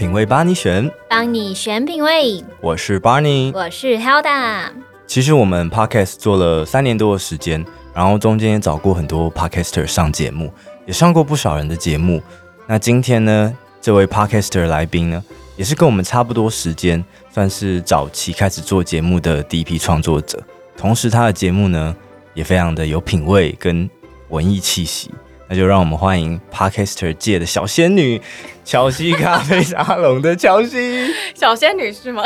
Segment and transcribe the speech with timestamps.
[0.00, 2.42] 品味帮你选，帮你选品味。
[2.62, 4.70] 我是 Barney，我是 Hilda。
[5.06, 7.62] 其实我们 Podcast 做了三年多的时间，
[7.92, 10.50] 然后中间也找过很多 Podcaster 上节目，
[10.86, 12.22] 也上过不少人的节目。
[12.66, 15.22] 那今天呢，这位 Podcaster 来宾呢，
[15.54, 20.42] 也是跟我们差不多时间，算是早期开始做节目的第一批创作者。
[20.78, 21.94] 同时，他的节目呢，
[22.32, 23.86] 也非常的有品味跟
[24.30, 25.10] 文艺气息。
[25.46, 28.22] 那就让我们欢迎 Podcaster 界的小仙女，
[28.64, 31.12] 乔西咖啡沙龙的乔西。
[31.34, 32.22] 小仙女是吗？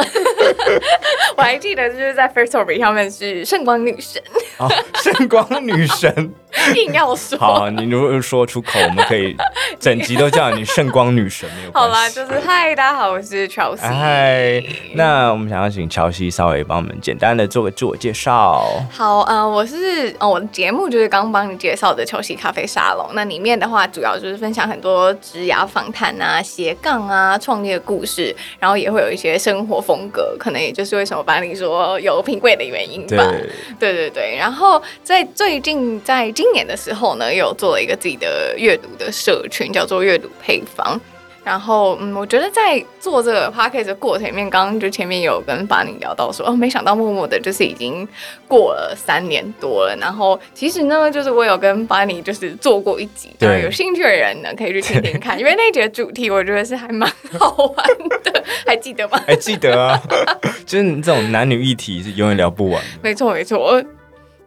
[1.37, 4.23] 我还记得就是在 Firstory 上面是圣光女神。
[4.59, 4.71] 哦，
[5.03, 6.33] 圣光女神。
[6.77, 9.37] 硬要说好，你如果说出口，我们可以
[9.81, 11.73] 整集都叫你圣光女神，没有。
[11.73, 13.83] 好啦，就是嗨，大家好，我是乔西。
[13.83, 14.63] 嗨，
[14.95, 18.65] 那我们想要请乔西稍微帮我们简单的做个自我介绍。
[18.89, 23.05] 好，呃，我是呃，我的节目就是刚刚帮你介绍的乔西咖啡沙龙。
[23.15, 33.31] 那里面的话，主要就是分享很多职涯访谈啊、斜杠啊、创业故事，然后也会有一些生活风格，可能也就是为什么把你说有品味的原因吧。
[33.79, 34.37] 对，对对对。
[34.37, 41.01] 然后在最近在今年的时候呢，又有做了一个自己的阅读的社群，叫做阅读配方。
[41.45, 48.09] 然后，嗯，我觉得在做这个 podcast 的过程里面，刚刚就前面有跟巴尼聊到说，哦，没想到默默的，就是已经
[48.49, 49.95] 过了三年多了。
[50.01, 57.07] 然后，其实呢，就是我有跟巴尼就是做过一集，对，有兴趣的人呢可以去听听看， 因为那集的主题我觉得是还蛮
[57.39, 57.87] 好玩
[58.25, 59.21] 的，还记得吗？
[59.27, 60.01] 还 记得啊，
[60.65, 62.83] 就是这种男女议题是永远聊不完。
[63.03, 63.83] 没错，没错。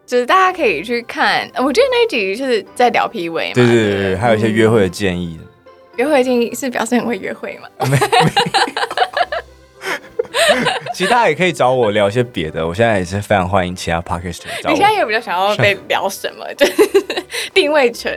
[0.04, 5.46] 就是大家可以去看，我觉得那一集就是在聊 PUA 嘛，对对对，对还有一些约会的建议、嗯、
[5.98, 7.68] 约会建议是表示很会约会嘛？
[7.90, 7.98] 没
[10.94, 14.46] 其实大家也可以找我聊一些别的，我现在也是非常欢迎其他 Podcaster。
[14.68, 16.44] 你现在有比较想要被聊什么？
[16.54, 16.72] 就是
[17.52, 18.10] 定位成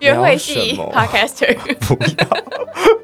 [0.00, 3.01] 约会系 Podcaster，不要。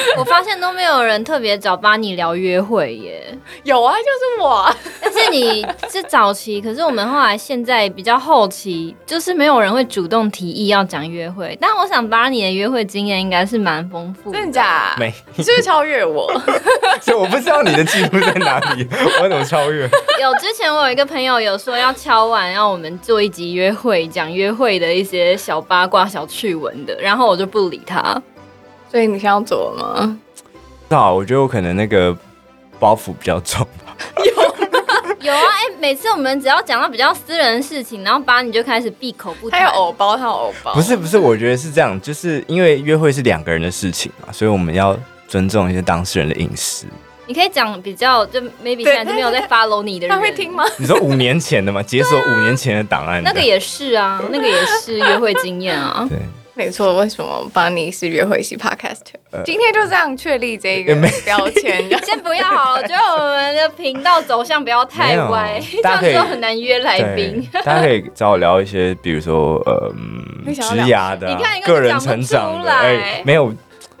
[0.18, 3.22] 我发现都没有人特别找巴尼聊约会耶，
[3.64, 4.74] 有啊，就是我。
[5.00, 11.56] 但是你 是早期，可是我们后来现在比较后期，就是没有人会主动提议要讲约会。
[11.60, 14.94] 但我想巴尼的约会经验应该是蛮丰富的，真的假？
[14.98, 16.30] 没，你是不是超越我？
[17.00, 18.86] 所以我不知道你的记录在哪里，
[19.22, 19.88] 我怎么超越？
[20.20, 28.20] 有之前我有一个朋友有说要敲完，让我们做一集约会，讲约会的一些小八卦、小趣闻的，然后我就不理他。
[28.90, 30.18] 所以你想要走了吗？
[30.88, 32.16] 是啊，我觉得我可能那个
[32.78, 33.96] 包袱比较重吧。
[34.24, 34.32] 有
[35.20, 39.60] 有啊，哎、欸，每次我们只要讲到比较私人的事情，然后把你就开始闭口不谈。
[39.60, 40.72] 他有偶包，他有偶包。
[40.74, 46.86] 不是不是，我觉得是这样，就是因为约会是两个人的事情嘛，所以我们要尊重一些当事人的隐私。
[47.26, 50.64] 你可以讲比较，就 maybe 现在就没有在 follow 你的人，他会听吗？
[50.78, 51.82] 你说五年前的吗？
[51.82, 56.06] 解锁五年前的档案，那个也是啊，那个也是约会经验啊。
[56.08, 56.18] 对。
[56.58, 60.92] 没错，为什么巴尼是约会系 Podcaster？、呃、今天就这样确立这个
[61.24, 61.88] 标签。
[62.04, 67.48] 先不要好了，我觉得我们的频道走向不要太歪， 这样子很难约来宾。
[67.52, 69.94] 大家可以找我聊一些，比如说呃，
[70.52, 70.60] 职
[70.90, 72.72] 涯的、啊， 你看一个人成长的。
[72.72, 73.54] 哎，没有。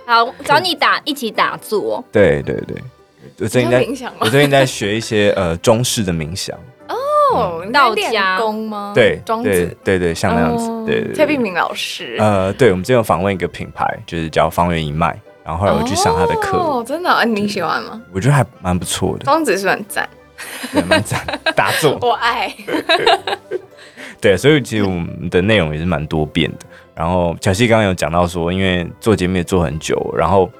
[0.04, 2.04] 好，找你打一起打坐。
[2.10, 2.76] 对对对，
[3.38, 6.58] 我最近在我最近在学一些呃中式的冥想。
[7.32, 8.92] 哦，道家工吗？
[8.94, 11.14] 对，庄子，对对，像那样子，对对。
[11.14, 16.58] 蔡碧明老师，呃，对，我们之前有访问一个品牌，就是叫方圆一脉，然后后来我去上他的课。
[16.58, 18.00] 哦，真的，你喜欢吗？
[18.12, 19.24] 我觉得还蛮不错的。
[19.24, 20.08] 庄子是很赞，
[20.88, 21.20] 蛮赞，
[21.54, 22.52] 打坐， 我爱。
[24.20, 26.58] 对，所以其实我们的内容也是蛮多变的。
[26.94, 30.50] 然后小西刚刚有讲到说，因为做节目也做很久，然后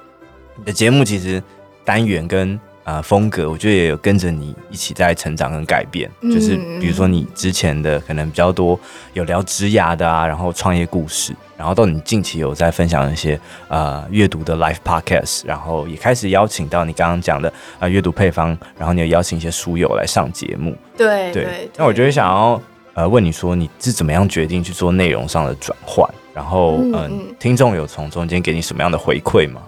[0.55, 1.41] 你的节目其实
[1.83, 2.59] 单元跟。
[2.89, 8.79] 啊、呃，风格我觉得也有跟着你一起在成长跟改变，嗯、就是比如说你之前的可能比较多
[9.13, 21.69] 有聊职涯的啊，然后创业故事，然后到你近期有在分享一些呃阅读的 live podcast，然后也开始邀请到你刚刚讲的啊阅、呃、读配方，然后你有邀请一些书友来上节目，对对，对。
[21.77, 22.59] 那我觉得想要
[22.95, 29.61] 呃问你说你是怎么样决定去做内容上的转换，然后嗯、呃，听众有从中间给你什么样的回馈吗？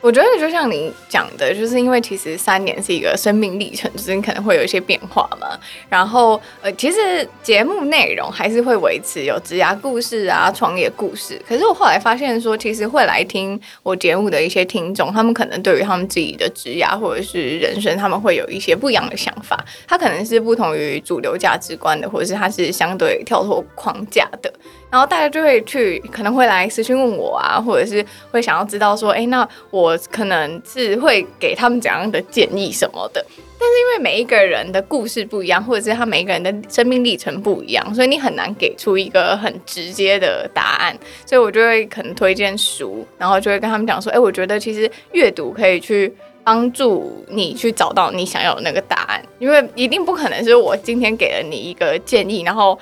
[0.00, 5.58] 我觉得就像你讲的，就是因为其实三年是一个生命历程，就是你可能会有一些变化嘛。
[5.88, 11.40] 然后呃，其实节目内容还是会维持有职涯故事啊、创业故事。
[11.46, 19.62] 可是我后来发现说，其实会来听我节目的一些听众，他们可能对于他们自己的职涯或者是人生，他们会有一些不一样的想法。
[19.86, 24.50] 他可能是不同于主流价值观的，或者是他是相对跳脱框架的。
[24.90, 33.24] 然后大家就会去可能会来私讯问我啊，或者是会想要知道说，哎，那我可能是会给他们怎样的建议什么的。
[33.56, 40.98] 但是因为每一个人的故事不一样，或者是他每一个人的生命历程不一样，所以你很难给出一个很直接的答案。
[41.24, 52.76] 所以我就会可能推荐书，然后就会跟他们讲说，哎，我觉得其实阅读可以去帮助你去找到你想要的那个答案，因为一定不可能是我今天给了你一个建议，然后。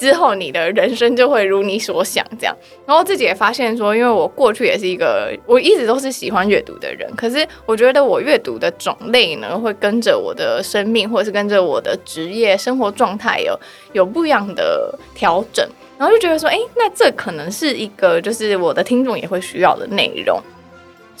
[0.00, 2.56] 之后，你的人生就会如你所想这样。
[2.86, 7.06] 然后自己也发现说，因为我过去也是一个，我一直都是喜欢阅读的人。
[7.14, 13.54] 可是我觉得我阅读的种类呢，会跟着我的生命，或者是跟着我的职业、生活状态有
[13.92, 15.68] 有不一样的调整。
[15.98, 20.40] 然后就觉得说，哎，那这可能是一个，就是我的听众也会需要的内容。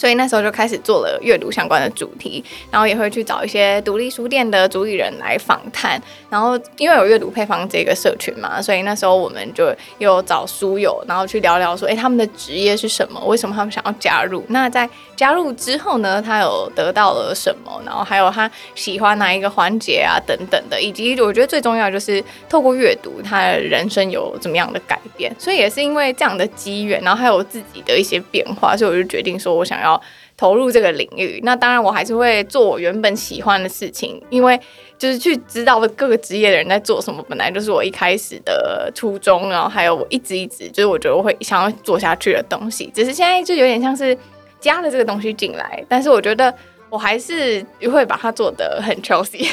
[0.00, 6.00] 所以那时候就开始做了阅读相关的主题，然后也会去找一些独立书店的主理人来访谈。
[6.30, 13.22] 然后因为有阅读配方这个社群嘛，所以那时候我们就有找书友，然后去聊聊说，哎，他们的职业是什么？
[13.26, 14.42] 为什么他们想要加入？
[14.48, 17.82] 那在加入之后呢，他有得到了什么？
[17.84, 20.80] 然后还有他喜欢哪一个环节啊，等等的。
[20.80, 25.30] 以及我觉得最重要就是透过阅读，他的人生有怎么样的改变。
[25.38, 29.89] 所以也是因为这样的机缘，然后还有自己的一些变化，所以我就决定说我想要。
[30.36, 34.58] 投入这个领域，那当然我还是会做我原本喜欢的事情，因为
[34.98, 44.16] 就是去知道各个职业的人在做什么，本来就是我一开始的初衷，然后还有我一直一直就是我觉得我会想要做下去的东西，只是现在就有点像是
[44.60, 46.54] 加了这个东西进来，但是我觉得
[46.88, 49.48] 我还是会把它做的很 Chelsea，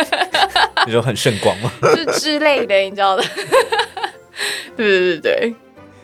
[0.86, 1.70] 你说很圣光吗？
[1.94, 3.24] 是之类的，你知道的，
[4.76, 5.54] 对对对对。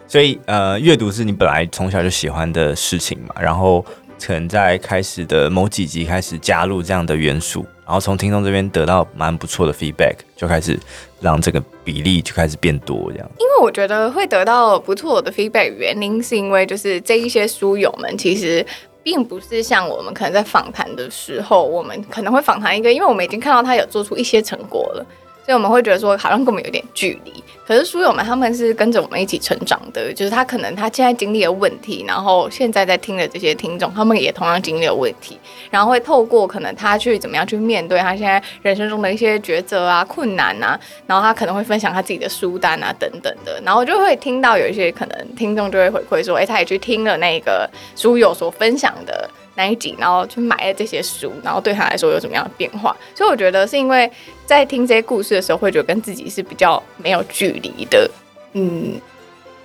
[0.08, 3.84] 所以，呃，阅读是你本来从小就喜欢的事情嘛，然后
[4.19, 10.81] 可能在开始的某几集开始加入这样的元素，然后从听众这边得到蛮不错的 feedback，就开始
[11.20, 13.31] 让这个比例就开始变多这样。
[13.38, 18.64] 因为我觉得会得到不错的 feedback，原因是因为就是这一些书友们其实
[19.02, 25.06] 并不是像我们可能在访谈的时候，我们可能会访谈一个，因为我们已经看到他有做出一些成果了。
[25.48, 27.32] 所以我们会觉得说，好像跟我们有点距离。
[27.66, 35.38] 可是书友们他们是跟着我们一起成长的，就是他可能他现在经历了问题，然后现在在听的这些听众，他们也同样经历了问题，
[35.70, 47.66] 然后会透过可能他去怎么样去面对他现在人生中的一些抉择啊、困难啊，然后他可能会分享他自己的书单啊等等的，然后就会听到有一些可能听众就会回馈说，哎，他也去听了那个
[47.96, 49.26] 书友所分享的。
[49.58, 52.96] 那一集，然后去买了这些书，然后对他来说有什么样的变化？
[53.12, 54.08] 所以我觉得是因为
[54.46, 58.08] 在听这些故事的时候，会觉得跟自己是比较没有距离的。
[58.52, 58.94] 嗯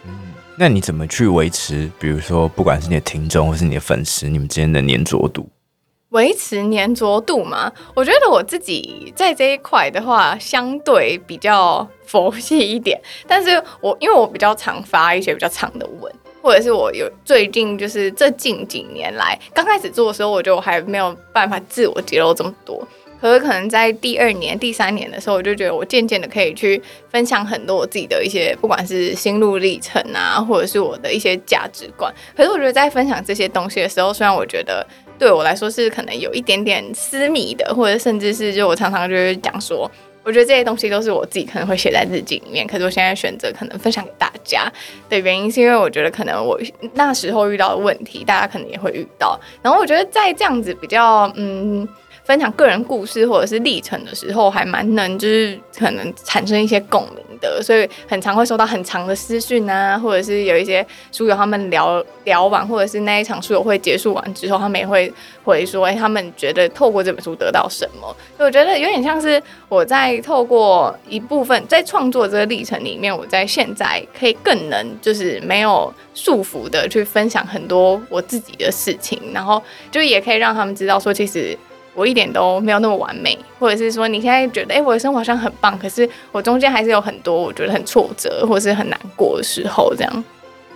[0.04, 1.92] 嗯，那你怎么去维持？
[2.00, 5.48] 比如说，不管是你的听众或是你的粉丝，你们之间的粘着度？
[6.10, 7.72] 维持粘着度嘛？
[7.96, 13.00] 我觉得我自己在这一块的话，相对比较佛系一点。
[13.28, 16.12] 但是我因为我比较常发一些比较长的文。
[16.44, 22.86] 或者是我有最近就是这近几年来刚开始做的时候，我就还没有办法自我揭露这么多。
[23.22, 32.14] 可是可能在第二年、第三年的时候，我就觉得我渐渐的可以去分享很多我自己的一些，不管是心路历程啊，或者是我的一些价值观。
[32.36, 34.86] 可是我觉得在分享这些东西的时候，虽然我觉得
[35.18, 39.90] 对我来说是可能有一点点私密的，或者甚至是就我常常就是讲说。
[40.24, 44.72] 我觉得这些东西都是我自己可能会写在日记里面，可是我现在选择可能分享给大家
[45.10, 46.60] 的原因，是因为我觉得可能我
[46.94, 49.40] 那时候遇到的问题，大家可能也会遇到。
[49.62, 51.88] 然后我觉得在这样子比较嗯。
[52.24, 65.12] 分享个人故事或者是历程的时候，还蛮能就是可能产生一些共鸣的，所以很常会收到很长的私讯啊，或者是有一些书友他们聊聊完，或者是那一场书友会结束完之后，他们也会
[65.44, 68.16] 回说，哎，他们觉得透过这本书得到什么？
[68.38, 81.58] 所以我觉得有点像是我在透过一部分在创作这个历程里面，我在现在可以更能就是没有束缚的去分享很多我自己的事情，然后就也可以让他们知道说，其实。
[81.94, 90.24] 我一点都没有那么完美，或者是说你现在觉得，哎、我的生活好像很棒，可是我中间还是有很多我觉得很挫折或是很难过的时候，这样。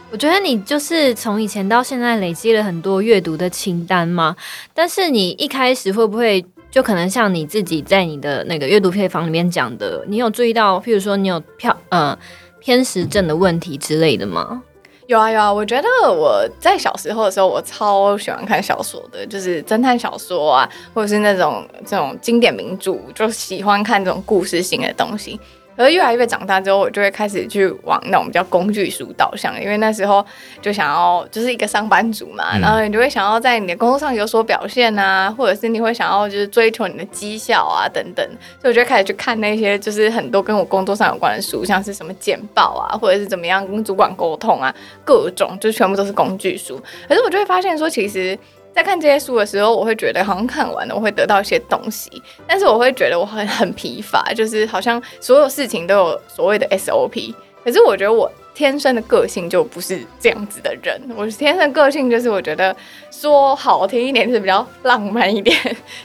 [0.10, 4.36] 我觉得你就是从以前到现在累积了很多阅读的清单嘛，
[4.74, 12.18] 但是你一开始会不会就可能像你自己在你的那个阅读配方里面讲的，你有注意到，譬如说你有票呃
[12.60, 14.62] 偏食症的问题之类的吗？
[15.08, 25.40] 有啊有啊，我觉得我在小时候的时候，我超喜欢看小说的，就是侦探小说啊，或者是那种这种经典名著，就喜欢看这种故事性的东西。
[25.78, 30.26] 而越来越长大之后，我就会开始去往那种比较工具书导向，因为那时候
[30.62, 38.28] 就想要就是一个上班族嘛，嗯、然后你就会想要在你的工作上有所表现啊，或者是你会想要就是追求你的绩效啊等等，
[38.60, 44.74] 所以我就开始去看那些就是很多跟我工作上有关的书，像是什么简报啊，或者是怎么样跟主管沟通啊，
[45.06, 46.82] 各种就全部都是工具书。
[47.08, 48.38] 可是我就会发现说，其实。
[48.74, 52.10] 在看这些书的时候，我会觉得好像看完了，我会得到一些东西，
[52.48, 57.34] 但是我会觉得我很很疲乏，就是好像所有事情都有所谓的 SOP。
[57.64, 62.74] 可是我觉得我天生的个性就不是这样子的人，我天生个性就是我觉得
[63.12, 65.58] 说好听一点是比较浪漫一点，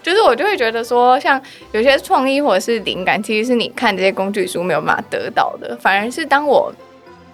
[0.03, 1.41] 就是我就会觉得说，像
[1.73, 6.73] 有些创意或者是灵感，其实是你看这些工具书没有办法得到的，反而是当我。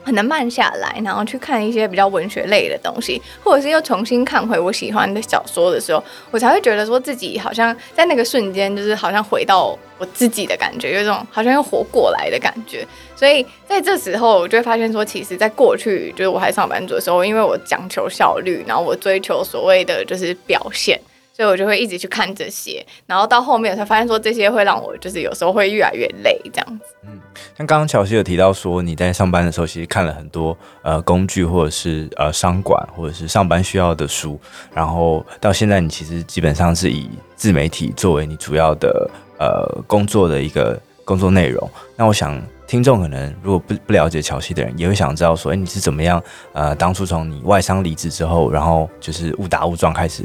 [0.09, 12.87] 可能慢下来，然后去看一些比较文学类的东西，或者是又重新看回我喜欢的小说的时候，我才会觉得说自己好像在那个瞬间，就是好像回到我自己的感觉，有一种好像又活过来的感觉。
[13.15, 20.99] 所以在这时候，我就会发现说，其实，在过去就是我还上班族的时候，因为我讲求效率，然后我追求所谓的就是表现。
[21.39, 26.87] 所以我就会一直去看这些，然后到后面才发现说，这些会让我就是有时候会越来越累这样子。
[27.05, 27.11] 嗯，
[27.57, 34.37] 像刚刚乔西有提到说，你在上班的时候其实看了很多呃工具或者是呃商管或者是上班需要的书，
[34.75, 41.71] 然后到现在你其实基本上是以自媒体作为你主要的呃工作的一个工作内容。
[41.95, 46.21] 那我想听众可能如果不不了解乔西的人，也会想知道说，哎，你是怎么样
[46.53, 50.25] 呃当初从你外商离职之后，然后就是误打误撞开始。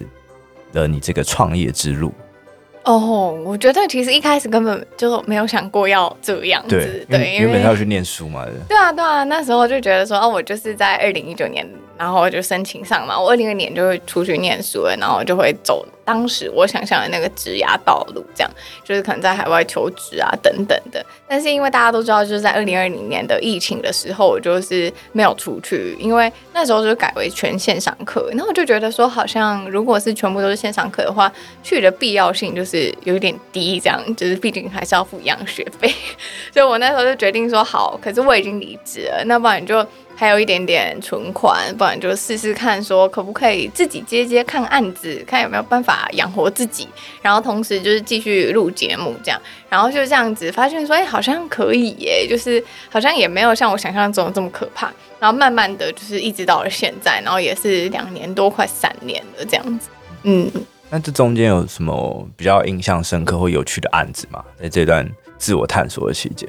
[0.74, 2.12] 的你这个创业之路
[2.84, 11.66] 哦，oh, 我觉得其实一开始根本就没有想过要这样子，对，对，因为原本要去念书嘛，对啊，对啊，那时候就觉得说，哦，我就是在二零一九年，
[11.98, 15.88] 然后就申请上嘛，我二零二年就会出去念书了，然后就会走。
[16.06, 18.52] 当时我想象的那个职涯道路，这样
[18.84, 21.06] 就是可能在海外求职啊等等的。
[21.28, 28.28] 但是因为大家都知道，就是在二零二零年的疫情的时候，我就是没有出去，因为那时候就改为全线上课。
[28.32, 31.32] 然后我就觉得说，好像如果是全部都是线上课的话，
[31.64, 35.94] 去的必要性就是有一点低，这样就是毕竟还是要付一样学费。
[36.54, 39.86] 所以我那时候就决定说，好，可是我已经离职了，那不然就。
[40.24, 46.88] 还有一点点存款，不然就试试看，说可不可以自己接接看案子，看有没有办法养活自己，
[47.22, 54.90] 然后同时就是继续录节目这样，然后就这样子发现说，哎，好像可以耶，就是好像也没有像我想象中的这么可怕，
[55.20, 59.90] 然后慢慢的就是一直到了现在，然后也是两年多，快三年了这样子，
[60.24, 60.50] 嗯。
[60.90, 64.42] 那这中间有什么比较印象深刻或有趣的案子吗？
[64.58, 65.06] 在这段
[65.38, 66.48] 自我探索的期间？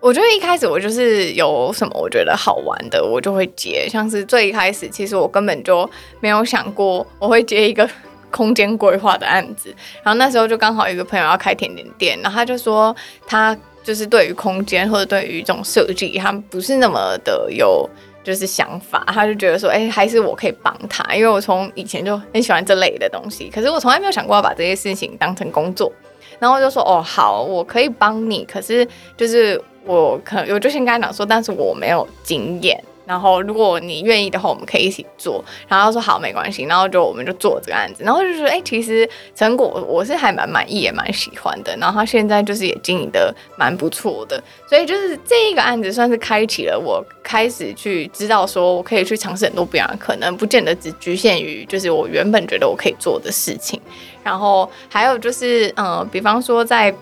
[0.00, 3.88] 我觉得一开始我就是有什么我觉得好玩的，我就会接。
[3.88, 5.88] 像是最一开始，其实我根本就
[6.20, 7.88] 没有想过我会接一个
[8.30, 9.74] 空间规划的案子。
[10.04, 12.94] 然后那时候就刚好有一个朋友要开甜点店，然后他就说
[13.26, 17.88] 他就是对于空间或者对于这种设计，他不是那么的有
[18.22, 19.04] 就是想法。
[19.08, 23.50] 他就觉得说，哎，还是我可以帮他，因为我从以前就很喜欢这类的东西。
[23.52, 25.92] 可是我从来没有想过要把这些事情当成工作。
[26.38, 28.86] 然后就说，哦，好，我可以帮你，可是
[29.16, 29.60] 就是。
[29.88, 32.78] 我可我就先跟他讲说，但是我没有经验。
[33.06, 35.42] 然后如果你愿意的话，我们可以一起做。
[35.66, 36.64] 然后他说好，没关系。
[36.64, 38.04] 然后就我们就做这个案子。
[38.04, 41.74] 然后就说，哎，其实成果我是还蛮满意，也蛮喜欢的。
[41.78, 44.38] 然后他现在就是也经营的蛮不错的。
[44.68, 53.80] 所以就是这一个案子算是开启了我开始去知道说我可以去尝试很多不一样可能，不见得只局限于就是我原本觉得我可以做的事情。
[54.22, 56.94] 然后还有就是，嗯、比方说在。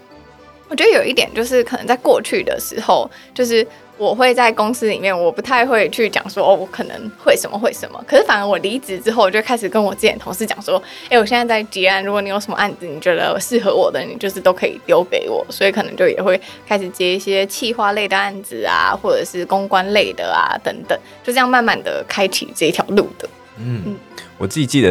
[0.68, 8.04] 我觉得有一点就是，可能在过去的时候，就是我会在公司里面，我不太会去讲说，哦，我可能会什么会什么。
[8.06, 15.46] 可是反而我离职之后，我就开始跟我之前同事讲说，哎，我现在在接案，如果你有什么案子，你觉得适合我的，你就是都可以丢给我。
[15.48, 23.28] 所以可能就也会开始接一些企划类的案子啊，或者是公关类的啊等等，就这样慢慢的开启这一条路的。
[23.58, 23.96] 嗯，嗯
[24.36, 24.82] 我自己记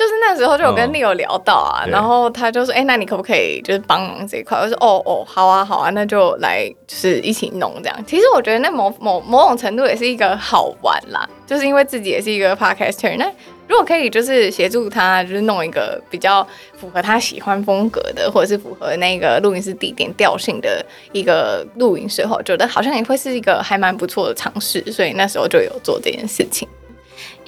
[0.00, 13.30] 就是那时候就有跟 Leo 聊到啊，哦、然后他就说：“哎、欸，那你可不可以就是帮忙这一块？”我说：“哦哦，好啊好啊，那就来就是一起弄这样。”其实我觉得那某某某种程度也是一个好玩啦，就是因为自己也是一个 Podcaster，那
[13.68, 16.42] 如果可以就是协助他，就是弄一个比较
[16.78, 26.66] 符合他喜欢风格的，或者是符合那个录音室地点调性的一个录音室后，觉得好像也会是一个还蛮不错的尝试，所以那时候就有做这件事情。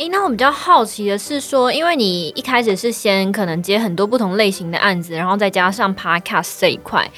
[0.02, 7.08] 诶，那我比较好奇的是说，因为你一开始是先可能接很多不同类型的案子，然后再加上 Podcast 这一块。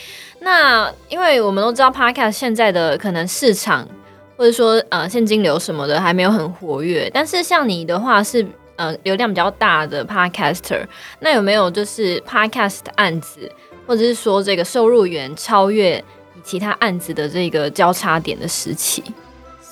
[0.40, 3.88] 那因为我们都知道 Podcast 现在的可能市场
[4.36, 10.84] 或者说呃现金流什么的还没有很活跃，但是像你的话是呃流量比较大的 podcaster，
[11.20, 13.50] 那有没有就是 podcast 案子，
[13.86, 16.04] 或者是说这个收入源超越
[16.42, 19.02] 其他案子的这个交叉点的时期？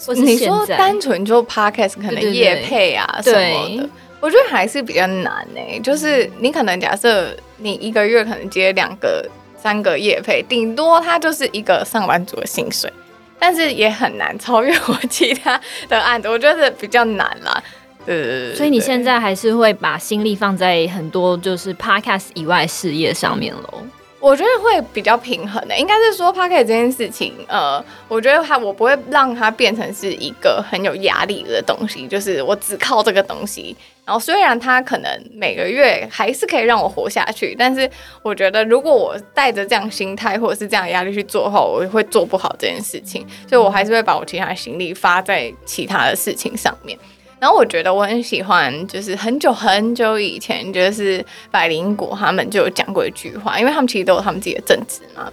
[0.06, 3.88] 或是你说单纯就 podcast 可能夜配啊什么的，
[4.20, 5.80] 我觉得还是比较难呢、欸。
[5.80, 9.24] 就是你可能假设你一个月可能接两个、
[9.56, 12.92] 三个夜配，顶多它就是一个上班族的薪水，
[13.38, 17.62] 但是也很难超越我其他的案子，我觉得比较难啦。
[18.06, 23.82] 呃，所以你现在还是会把心力放在很多就是 podcast 以外事业上面喽？
[24.22, 33.76] 我觉得会比较平衡的，应该是说 Podcast 这件事情，呃，我觉得它我不会让它变成是一个很有压力的东西，就是我只靠这个东西。
[34.04, 37.88] 然后虽然它可能每个月还是可以让我活下去，但是
[38.22, 46.96] 我觉得如果我带着这样心态或者是这样压力去做的话，我会做不好这件事情，所以我还是会把我其他的心力发在其他的事情上面。
[47.42, 55.28] 然后我觉得我很喜欢，就是很久很久以前，就是百灵果他们就有讲过一句话，因为他们其实都有他们自己的正职嘛。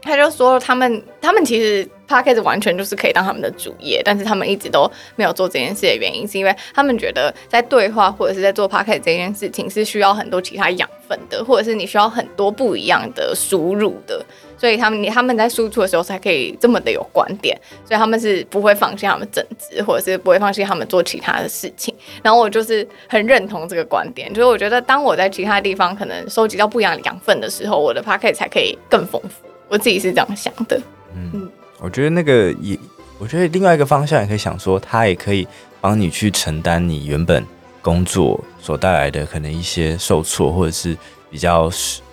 [0.00, 14.24] 他就说他们他们其实 Podcast 完全就是可以当他们的主业，但是他们一直都没有做这件事的原因，是因为他们觉得在对话或者是在做 Podcast 这件事情是需要很多其他养分的，或者是你需要很多不一样的输入的。
[14.62, 21.92] 所以他们，他们在输出的时候才可以这么的有观点，所以他们是不会放弃他们正职，或者是不会放弃他们做其他的事情。
[22.22, 29.48] 然后我就是很认同这个观点，就是我觉得当我在其他地方可能收集到不一样的养分的时候，我的 pocket 才可以更丰富。
[29.66, 30.80] 我自己是这样想的。
[31.16, 31.50] 嗯，嗯，
[31.80, 32.78] 我觉得那个也，
[33.18, 35.44] 我觉得另外一个方向也可以想说，它也可以
[35.80, 37.44] 帮你去承担你原本
[37.80, 40.96] 工作所带来的可能一些受挫，或者是
[41.28, 41.68] 比较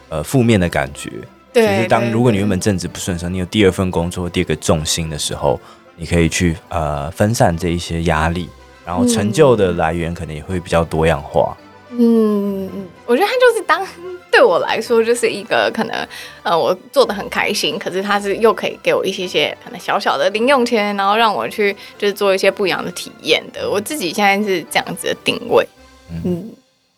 [0.09, 1.11] 呃负面的感觉。
[1.51, 5.59] 对，就是当如果你原本正职不顺的时候，你有第二份工作，第二个重心的时候，
[5.95, 8.47] 你可以去呃分散这一些压力，
[8.85, 11.57] 然后成就的来源可能也会比较多样化。
[11.91, 12.69] 嗯，
[13.05, 13.83] 我觉得他就是当
[14.31, 16.07] 对我来说就是一个可能
[16.43, 23.67] 呃我做的很开心，可是他是又可以给我一些些可能小小的零用钱，然后让我去就是做一些不一样的体验的。
[23.67, 25.67] 我自己现在是这样子的定位。
[26.11, 26.51] 嗯，嗯，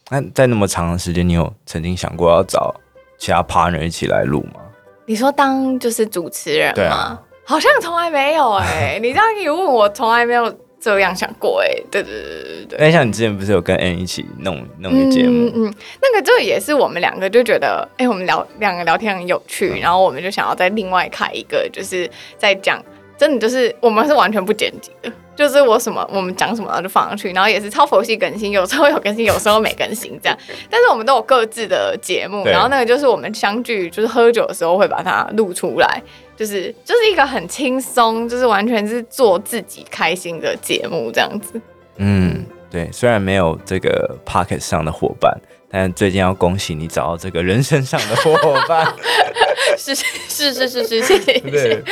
[0.09, 2.75] 那在那么长的时间，你有曾经想过要找？
[3.21, 4.59] 其他 partner 一起来录吗？
[5.05, 6.73] 你说当就是主持人吗？
[6.73, 8.99] 对啊，好像从来没有哎、欸。
[8.99, 11.85] 你这样一问我，从来没有这样想过哎、欸。
[11.91, 12.79] 对对对对对。
[12.79, 15.51] 那像你之前不是有跟 Ann 一起弄弄一个节目？
[15.53, 22.09] 嗯嗯，那个就也是我们两个就觉得，哎、欸，我们聊两个聊天很有趣，嗯、然后我们就想要再另外开一个，就是
[22.39, 22.83] 在讲。
[23.17, 30.37] 真的就是我们是完全不剪辑的，就是我什么我们讲什么然后就放上去，然后也是超佛系更新，有时候有更新，有时候没更新这样。
[30.69, 35.99] 但是我们都有各自的节目，然后那个就是我们相聚就是喝酒的时候会把它录出来，
[36.37, 41.59] 就是就是一个很轻松，就是完全是做自己开心的节目这样子。
[41.95, 45.35] 嗯，对，虽然没有这个 Pocket 上的伙伴，
[45.71, 48.85] 但最近要恭喜你找到这个人生上的伙伴。
[49.77, 51.83] 是是是是是，谢谢谢谢。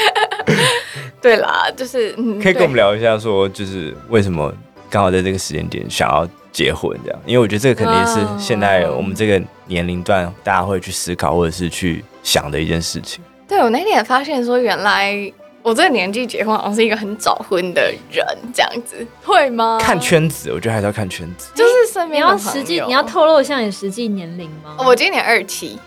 [1.22, 4.54] 对啦，就是、嗯、可以跟我们聊一下，说就是为什么
[4.90, 7.20] 刚好在这个时间点想要结婚这样？
[7.26, 13.22] 因为我觉得这个肯定是现在我们这个年龄段大家会去思考或者是去想的一件事情。
[13.48, 19.78] 对，我那天也发现说，原来我这个年纪结婚好像是一个很早婚的人，这样子会吗？
[19.82, 21.50] 看圈子，我觉得还是要看圈子。
[21.54, 24.78] 就是身边你要实际，你要透露一下你实际年龄吗？
[24.80, 25.78] 我今年二七。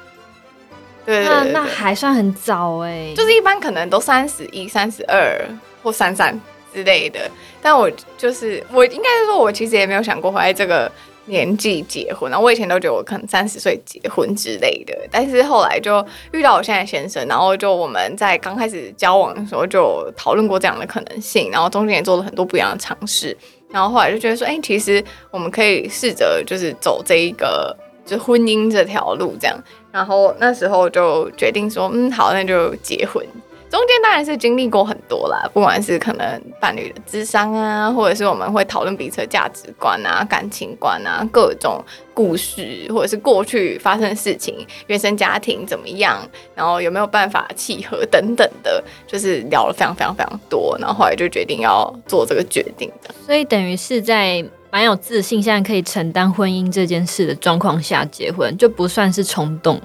[1.05, 5.45] 对，那那还算很早哎、欸，就是一般可能都三十一、三十二
[5.83, 6.41] 或三三
[6.73, 7.21] 之类的。
[7.61, 10.91] 但我就是我应该是说，我其实也没有想过会在这个
[11.27, 12.31] 年纪结婚。
[12.31, 23.37] 然后我以前都觉得我可能三十岁结婚之类的，但是后来就遇到我现在先生，然后就我们在刚开始交往的时候就讨论过这样的可能性，然后中间也做了很多不一样的尝试，
[23.71, 29.57] 然后后来就觉得说，哎，其实我们可以试着就是走这一个就是婚姻这条路这样。
[29.93, 33.25] 然后那时候就决定说，嗯，好，那就结婚。
[33.71, 46.19] 中间当然是经历过很多啦，不管是可能伴侣的智商啊，或者是我们会讨论彼此的价值观啊、感情观啊、各种故事，或者是过去发生的事情、原生家庭怎么样，
[46.55, 50.77] 然后有没有办法契合等等的，就是聊了非常非常非常多。
[50.79, 53.15] 然后后来就决定要做这个决定的。
[53.25, 54.45] 所以等于是在。
[54.73, 59.79] 蛮有自信，现在可以承担婚姻这件事的状况下结婚，就不算是冲动。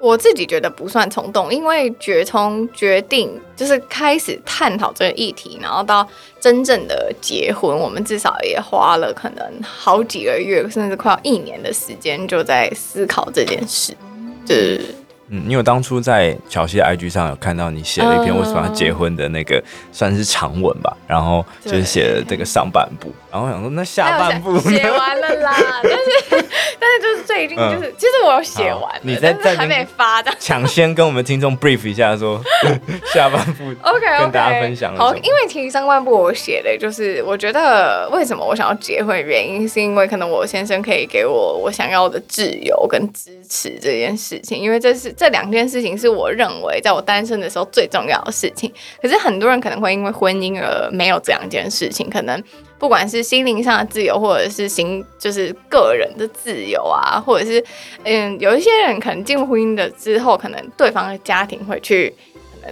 [0.00, 6.04] 我自己觉得不算冲动，因为决从决定就是开始探讨这个议题，然后到
[6.40, 13.96] 真正的结婚，我们至少也花了可能好几个月，甚至快要一年的时间，就在思考这件事。
[14.44, 14.92] 就是
[15.34, 26.46] 嗯，因为当初在乔西的 IG 上有看到你写了一篇为什么要结婚的那个算是长文吧，然后就是写了这个上半部，然后我想说那下半部写完了啦， 但是
[26.78, 32.38] 但是就是最近就是、嗯、其实我有写完，你在在还没发的，抢先跟我们听众 brief 一下说
[33.14, 48.68] 下半部 OK 跟大家分享好，因为其实上半部我写的就是我觉得为什么我想要结婚的原因是因为可能我先生可以给我我想要的自由跟支持这件事情，因为这是这两件事情是我认为在我单身的时候最重要的事情。
[49.00, 52.42] 可是很多人可能会因为婚姻而没有这两件事情，可能
[52.76, 57.64] 不管是心灵上的自由，或者是心就是个人的自由啊，或者是
[58.02, 62.12] 嗯，有一些人可能进入婚姻的之后，可能对方的家庭会去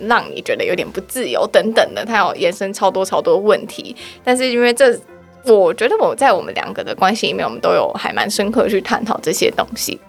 [0.02, 3.94] 让你觉得有点不自由等等的，他有延伸超多超多问题。
[4.24, 4.98] 但是因为这，
[5.44, 10.00] 我觉得我在我们两个的关系里面，我们都有还蛮深刻去探讨这些东西。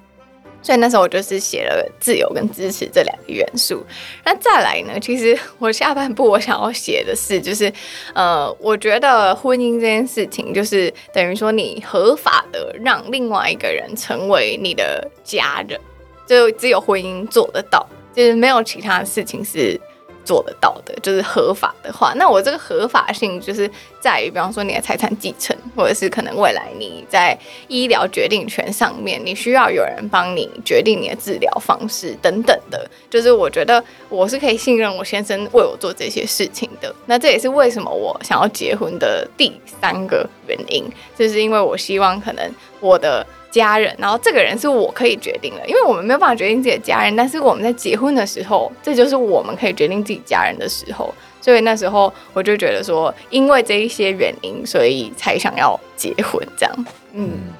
[0.62, 3.84] 所以那时候我就是写了自由跟支持这两个元素。
[4.24, 5.00] 那再来呢？
[5.00, 7.71] 其实我下半部我想要写的是，就是
[8.13, 15.80] 呃，我觉得婚姻这件事情，就是等于说你合法的让另外一个人成为你的家人，
[16.28, 19.80] 就只有婚姻做得到，就是没有其他的事情是。
[20.24, 32.90] 做得到的，就是合法的话，那我这个合法性就是在于，比方说你的财产继承，或者是可能未来你在医疗决定权上面，你需要有人帮你决定你的治疗方式等等的。
[33.10, 36.94] 就是我觉得我是可以信任我先生为我做这些事情的。
[37.06, 40.86] 那这也是为什么我想要结婚的第三个原因，
[41.18, 43.26] 就是因为我希望可能我的。
[43.52, 56.86] 家人，然后这个人是我可以决定的，因为我们没有办法决定自己的家人，但是我们在结婚的时候，这就是我们可以决定自己家人的时候，所以那时候我就觉得说，因为这一些原因，所以才想要结婚这样。
[57.14, 57.54] 嗯，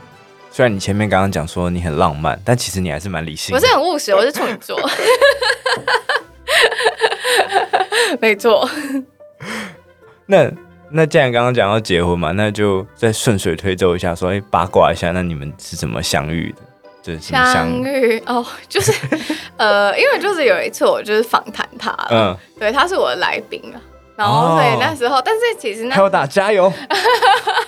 [0.50, 3.60] 虽然你前面刚刚讲说你很浪漫，但其实你还是蛮理性的。
[3.60, 4.80] 我是很务实，我是处女座，
[8.22, 8.70] 没错。
[10.26, 10.52] 那。
[10.94, 16.58] 那既然刚刚讲到结婚嘛，那就再顺水推舟一下，说，哎，八卦一下，那你们是怎么相遇的？
[17.02, 18.92] 就是相，相遇哦，就是
[19.58, 23.82] 呃，因为就是有一次我就是访谈他，嗯，对，他是我的来宾啊，
[24.16, 26.72] 然后所以那时候，哦、但是其实那还有打加油，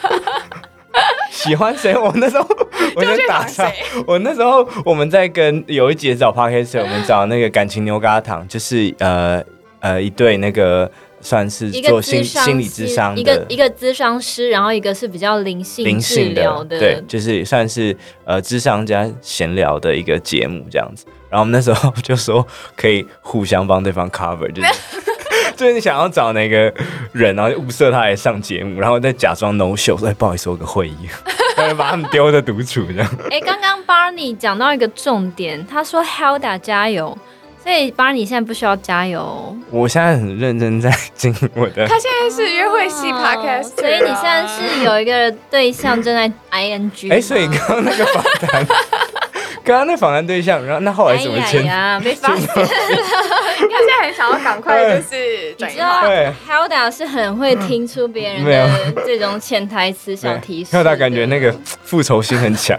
[1.32, 1.98] 喜欢谁？
[1.98, 2.48] 我那时候
[2.96, 3.66] 我就打谁？
[4.06, 9.42] 我那时候我们在跟有一节找 Podcast，我们找那个感情牛轧糖，就是呃
[9.80, 10.92] 呃一对那个。
[11.24, 21.06] 算是做心心理咨商的一个一个咨商师，然后一个是比较灵性灵性的，对，就是算是呃智商加闲聊的一个节目这样子。
[21.30, 24.70] 然后我们那时候就说可以互相帮对方 cover，就是
[25.56, 26.72] 就是你想要找哪个
[27.12, 31.10] 人，然后就物色他来上节目，然后再假装 no show，说哎不好意思，我有个会议，
[31.58, 33.10] 然后把他们丢在独处这样。
[33.32, 37.18] 哎，刚刚 Barney 讲到一个重点，他说 Hilda 加油。
[37.64, 39.56] 所以，Barney 现在不需要加油。
[39.72, 41.88] 我现在很认真在经营我的。
[41.88, 46.92] 他现在是约会系 podcast，所以你现在是有一个对象正在 ing。
[47.10, 48.66] 哎，所以刚刚那个访谈，
[49.64, 51.64] 刚刚那访谈对象，然后那后来怎么签？
[51.66, 52.46] 呀，没发现。
[52.54, 56.02] 他现在很想要赶快就是转化。
[56.06, 60.76] 对，Hilda 是很会听出别人的这种潜台词小提示。
[60.76, 62.78] Hilda 感觉那个复仇心很强，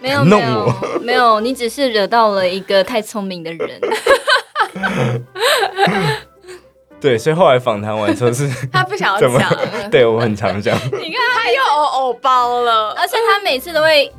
[0.00, 3.80] 没有没有没有，你只是惹到了一个太聪明的人。
[7.00, 9.56] 对，所以后来访谈完之后是， 他不想要讲。
[9.90, 10.76] 对，我很常讲。
[10.76, 14.12] 你看他又偶偶包了，而且他每次都会，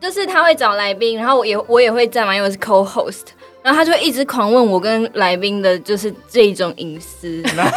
[0.00, 3.26] 就是他会找来宾，然后我也我也会在嘛，因为我是 co-host。
[3.68, 7.28] 然后他就会一直狂问我跟来宾的，就是这种隐私。
[7.54, 7.70] 哪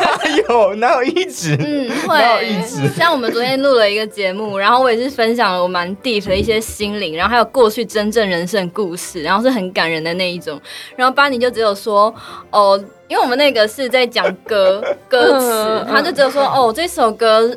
[0.47, 1.53] 有哪有一直？
[1.59, 2.47] 嗯，会。
[2.47, 2.87] 一直。
[2.95, 10.57] 像我们昨天录了一个节目，然后我也是分享了我蛮 deep 的一些心灵，然后还有过去真正人生故事，然后是很感人的那一种。
[10.95, 12.15] 然后巴尼就只有说，
[12.51, 17.53] 哦，因为我们那个是在讲歌歌词， 他就只有说，哦，这首歌。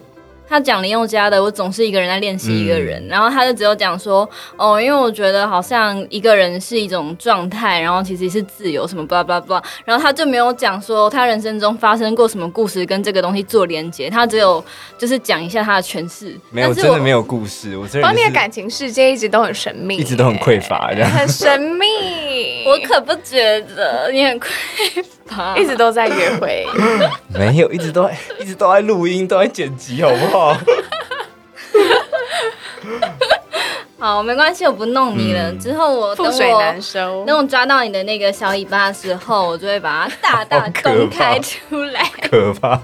[0.48, 14.62] 他讲林宥嘉的，我总是一个人在练习一个人，嗯、然后他就只有讲说，哦，因为我觉得好像一个人是一种状态，然后其实是自由什么巴拉巴拉巴拉，然后他就没有讲说他人生中发生过什么故事跟这个东西做连接，他只有
[14.98, 16.38] 就是讲一下他的诠释。
[16.50, 18.06] 没有，真的没有故事，我真的。
[18.06, 21.10] 方面的感情世界一直都很神秘，一直都很匮乏，这样。
[21.14, 24.46] 很神秘，我可不觉得你很匮
[25.23, 25.23] 乏，
[25.56, 26.66] 一直都在约会，
[27.32, 30.56] 没有，一直都在 一直都在录音，都在剪辑，好不好？
[33.98, 35.50] 好，没关系，我不弄你了。
[35.50, 42.10] 嗯、之后我等我等我抓到你的那个小尾巴的时候，我就会把它大大公开出来。
[42.20, 42.78] 可怕！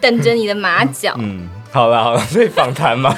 [0.00, 1.14] 等着你的马脚。
[1.18, 3.14] 嗯，好了好了，所以访谈嘛，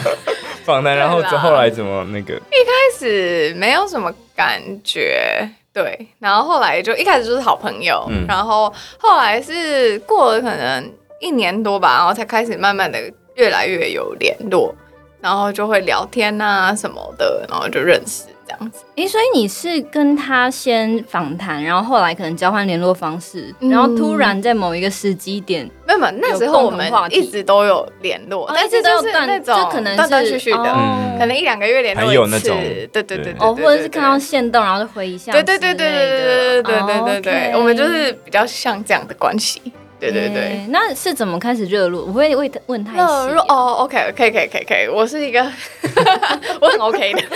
[0.64, 2.34] 访谈，然后后来怎么那个？
[2.34, 12.98] 一开始没有什么感觉，对，然后后来就一开始就是好朋友，嗯、然后后来是过了可能一年多吧，然后才开始慢慢的
[13.34, 14.74] 越来越有联络，
[15.20, 18.24] 然后就会聊天啊什么的，然后就认识。
[18.46, 39.60] 这样子，哎、欸，所以你是跟他先访谈，然后后来可能交换联络方式，嗯、然后突然在某一个时机点，没有没有，那时候我们一直都有联络，哦、但是就是那种就可能断断续续的，哦、可能一两个月联络一次，对对对对，哦，或者是看到线动，然后就回一下，对对对对对对对对对对对，我们就是比较像这样的关系。
[39.98, 42.04] 对对对、欸，那是怎么开始热络？
[42.04, 42.98] 我会问问太细。
[42.98, 45.40] 热络哦，OK，可以可以可以可以，我是一个，
[46.60, 47.22] 我很 OK 的。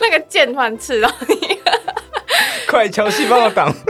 [0.00, 1.58] 那个箭突然刺到你，
[2.68, 3.72] 快乔西帮我挡。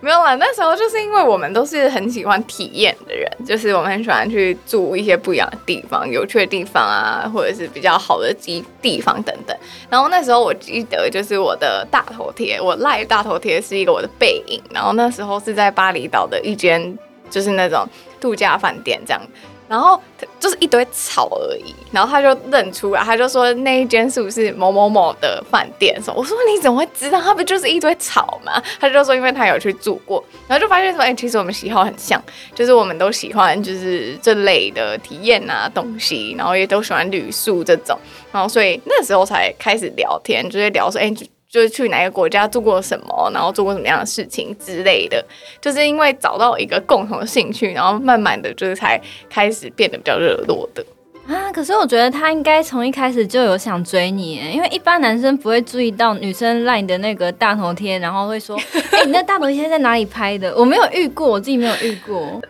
[0.00, 9.56] 没有啦，那时候就是因为我们都是很喜欢体验的人，就是我们很喜欢去住一些不一样的地方、有趣的地方啊，或者是比较好的地地方等等。
[9.90, 14.60] 然后那时候我记得，就是我的大头贴，我赖大头贴是一个我的背影。
[14.70, 16.98] 然后那时候是在巴厘岛的一间，
[17.30, 17.86] 就是那种
[18.20, 19.20] 度假饭店这样。
[19.68, 20.00] 然后
[20.38, 26.00] 就是一堆草而已，然后他就认出来，他就说那一间是不是某某某的饭店？
[26.02, 27.20] 说我说你怎么会知道？
[27.20, 28.62] 他不就是一堆草吗？
[28.78, 32.22] 他就说因为他有去住过，然后就发现说哎、其实我们喜好很像，
[32.54, 37.98] 就是我们都喜欢就是这类的体验啊东西，然后也都喜欢旅宿这种，
[38.30, 41.12] 然后所以那时候才开始聊天，就是聊说哎。
[41.54, 45.24] 就是去哪个国家做过什么，然后做过什么样的事情之类的，
[45.60, 50.84] 就是因为找到一个共同的兴趣，然后慢慢的就是才开始变得比较热络的
[51.28, 51.52] 啊。
[51.52, 58.58] 可是我觉得他应该从一开始就有想追你，因为一般男生不会注意到女生赖你的那个大头贴，然后会说：
[58.90, 62.42] “哎、欸，你那大头贴在哪里拍的？”我没有遇过，我自己没有遇过。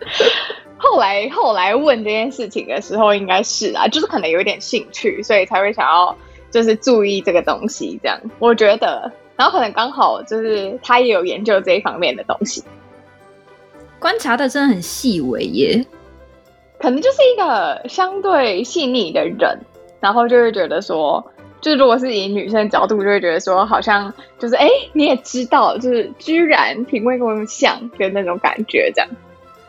[0.77, 6.17] 后来后来问这件事情的时候，应该是啊，就是可能有一点兴趣，所以才会想要。
[6.55, 12.63] 就是注意这个东西，这样我觉得，然后可能刚好就是他也有研究这一方面的东西，
[13.99, 15.85] 观察的真的很细微耶，
[16.79, 19.59] 可能就是一个相对细腻的人，
[19.99, 21.21] 然后就会觉得说，
[21.59, 29.09] 就如果是以女生的角度，就会觉得说，好像就是哎，你也知道，就是居然品味跟我们像的那种感觉，这样，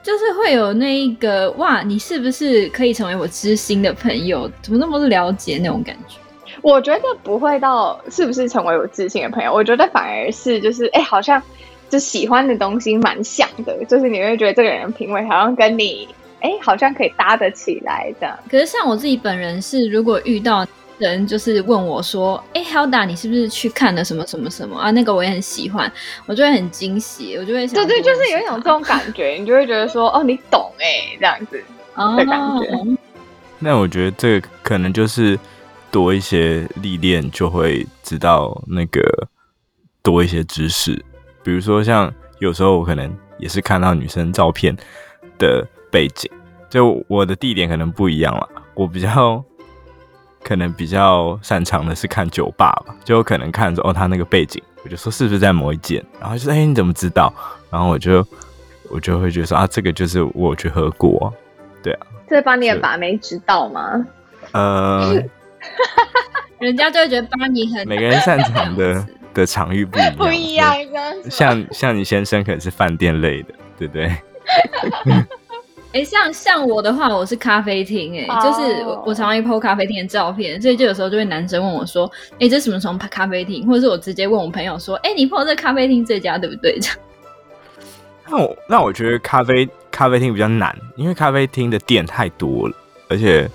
[0.04, 4.48] 就是会有那一个哇，你是不是可以成为我知心的朋友？
[4.62, 6.18] 怎么那么了解那种感觉？
[6.66, 11.40] 我觉得不会到是不是成为我自信的朋友，我觉得反而是就是哎、欸，好像
[11.88, 16.08] 就喜欢的东西蛮像的，就是你会觉得这个人的品味好像跟你
[16.40, 18.36] 哎、欸，好像可以搭得起来这样。
[18.50, 20.66] 可是像我自己本人是，如果遇到
[20.98, 24.90] 人就是问我说，哎、欸，Hilda，你是不是去看了什么什么什么啊？
[24.90, 25.88] 那个我也很喜欢，
[26.26, 31.62] 我就会很惊喜，我就会想，对对，就是有一种这种感觉，你就会觉得说，哦，你懂哎、欸，这样子
[31.94, 32.66] 的感觉。
[32.74, 32.98] 哦、
[33.60, 35.38] 那我觉得这个可能就是。
[35.96, 39.00] 多一些历练，就会知道那个
[40.02, 40.92] 多一些知识。
[41.42, 44.76] 比如说，像有时候我可能也是看到女生照片
[45.38, 46.30] 的背景，
[46.68, 48.46] 就我的地点可能不一样了。
[48.74, 49.42] 我比较
[50.44, 57.32] 可能比较擅长的是看酒吧吧，就有可能看着哦，他那个背景，我就说是不是在某一间，然后就说哎，你怎么知道？
[57.70, 58.22] 然后我就
[58.90, 61.32] 我就会觉得说啊，这个就是我去喝过，
[61.82, 62.06] 对啊。
[62.28, 64.06] 这把你的把妹知道吗？
[64.52, 65.24] 呃。
[66.58, 70.74] 人家就会觉得巴尼很每个人擅长的的场域不一样， 不一样。
[71.30, 74.06] 像像你先生可能是饭店类的，对不对？
[75.92, 78.42] 哎、欸，像像我的话，我是咖啡厅，哎，oh.
[78.42, 83.66] 就是我常常会 po 咖啡厅的照片，所以就有时候就会男生问我说，哎、欸，这什么什么咖啡厅？
[83.66, 86.78] 或者是我直接问我朋友说，哎、欸，你 po 这咖啡厅这家对不对？
[86.80, 86.98] 这样。
[88.28, 92.74] 那我那我觉得咖啡咖啡厅比较难，因为咖啡厅的店太多了，
[93.08, 93.48] 而且。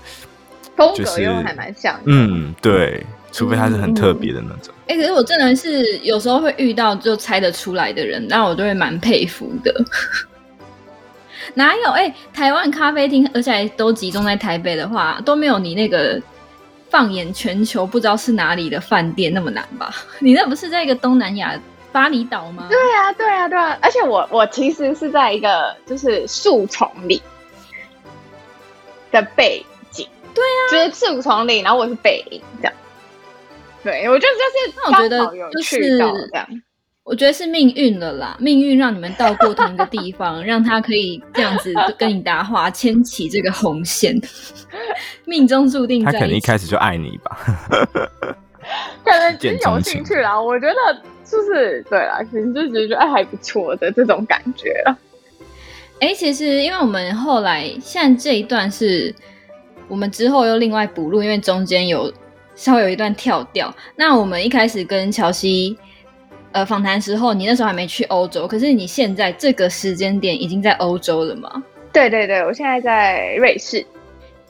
[0.76, 4.74] 风格又还蛮像，嗯，对，除非他是很特别的那种。
[4.86, 9.72] 哎、嗯嗯欸，可是我真的是有时候会遇到就猜得出来的人，那我就会蛮佩服的。
[11.54, 11.90] 哪有？
[11.90, 16.20] 哎、欸，台湾咖啡厅，而且还都集中在台北的话，都没有你那个
[16.88, 19.94] 放眼全球不知道是哪里的饭店那么难吧？
[20.20, 21.58] 你那不是在一个东南亚
[21.90, 22.66] 巴厘岛吗？
[22.70, 23.78] 对啊，对啊，对啊！
[23.82, 27.20] 而且我我其实是在一个就是树丛里
[29.10, 29.64] 的背。
[30.34, 32.72] 对啊，就是树丛林，然后我是北影这样。
[33.84, 36.48] 对，我就就是，那我觉得就是这样。
[37.04, 44.16] 我觉得是命运了啦，命运让你们到过同一个地方， 让他可以这样子跟你搭话，牵起这个红线，
[45.26, 46.04] 命中注定。
[46.04, 47.36] 他可能一开始就爱你吧，
[49.04, 50.40] 可能只有兴趣啦。
[50.40, 54.96] 我觉得就是对啦，可能就觉得哎还不错的这种感觉了。
[55.98, 59.12] 哎、欸，其实因为我们后来现在这一段是。
[59.88, 62.12] 我们之后又另外补录，因为中间有
[62.54, 63.74] 稍微有一段跳掉。
[63.96, 65.76] 那我们一开始跟乔西
[66.52, 71.62] 呃访谈时候，你那时候还没去欧洲，可是你现在这个时间点已经在欧洲了吗？
[71.92, 73.84] 对对对，我现在在瑞士。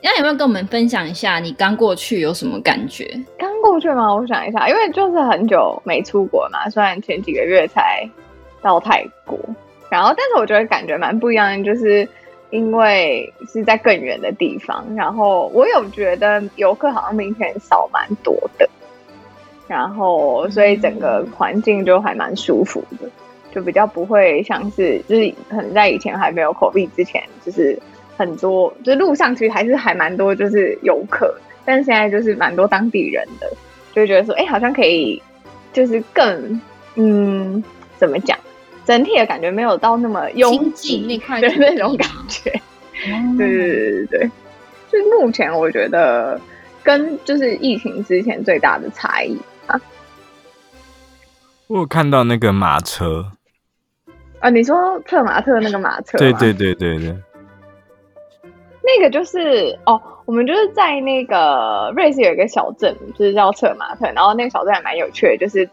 [0.04, 3.08] 那有没有跟我们分享一下你刚过去有什么感觉？
[3.38, 4.12] 刚过去吗？
[4.12, 8.04] 我想一下，因为就是很久没出国嘛，虽然前几个月才
[8.60, 9.38] 到泰国，
[9.88, 12.08] 然后但是我觉得感觉蛮不一样的，就是
[12.52, 18.70] 因为是在更远的地方，然后我有觉得游客好像明显少蛮多的，
[19.66, 23.08] 然后所以整个环境就还蛮舒服的，
[23.52, 27.76] 就比较不会像是就是可能在以前还没有 COVID 之前就是。
[28.14, 31.34] 很多，就路上其实还是还蛮多，就是游客，
[31.64, 33.50] 但是现在就是蛮多当地人的，
[33.94, 35.20] 就觉得说，哎、好像可以，
[35.72, 36.60] 就是更，
[36.94, 37.64] 嗯，
[37.96, 38.38] 怎么讲，
[38.84, 42.50] 整体的感觉没有到那么拥挤那块的那种感觉，
[43.06, 44.30] 嗯、对对对对对，
[44.90, 46.40] 就是目前我觉得
[46.82, 49.80] 跟就是疫情之前最大的差异啊，
[51.68, 53.24] 我有看到那个马车，
[54.40, 57.16] 啊，你说策马特那个马车，对对对对对。
[58.84, 65.70] 那个就是哦，我们就是在那个瑞士有一个小镇，就是叫策马特，然后那个小镇还蛮有趣的，就是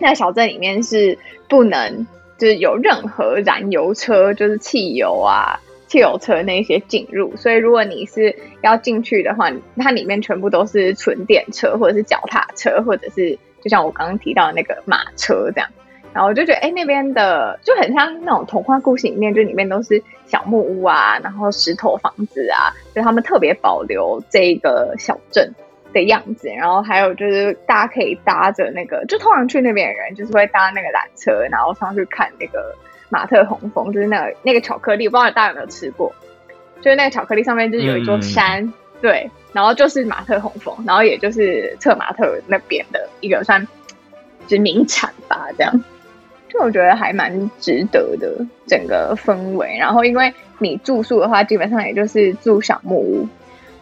[0.00, 1.16] 那个小镇里面是
[1.48, 2.04] 不能
[2.42, 15.70] 是有任何燃油车，就是汽油啊、汽油车那些进入，所以如果你是要进去的话，它里面全部都是纯电车或者是脚踏车，或者是就像我刚刚提到的那个马车这样。
[16.12, 25.54] 然后我就觉得，哎，那边的就很像那种童话故事里面，就里面都是小木屋啊，然后石头房子啊，就他们特别保留这个小镇
[25.92, 26.48] 的样子。
[26.48, 32.74] 然后还有就是，大家可以搭着那个，就通常去那边的人就是会搭那个缆车，然后上去看那个
[33.08, 36.12] 马特洪峰，就是那个那个巧克力，我不知道大家有没有吃过，
[36.80, 43.66] 就是那个巧克力上面就是有一座山，嗯、对，然后就是马特洪峰，然后也就是策马特那边的一个算
[44.48, 45.84] 是名产吧，这样。
[46.48, 48.30] 就我觉得还蛮值得的，
[48.66, 49.74] 整个氛围。
[49.78, 53.26] 然后因为你住宿的话，基本上也就是住小木屋。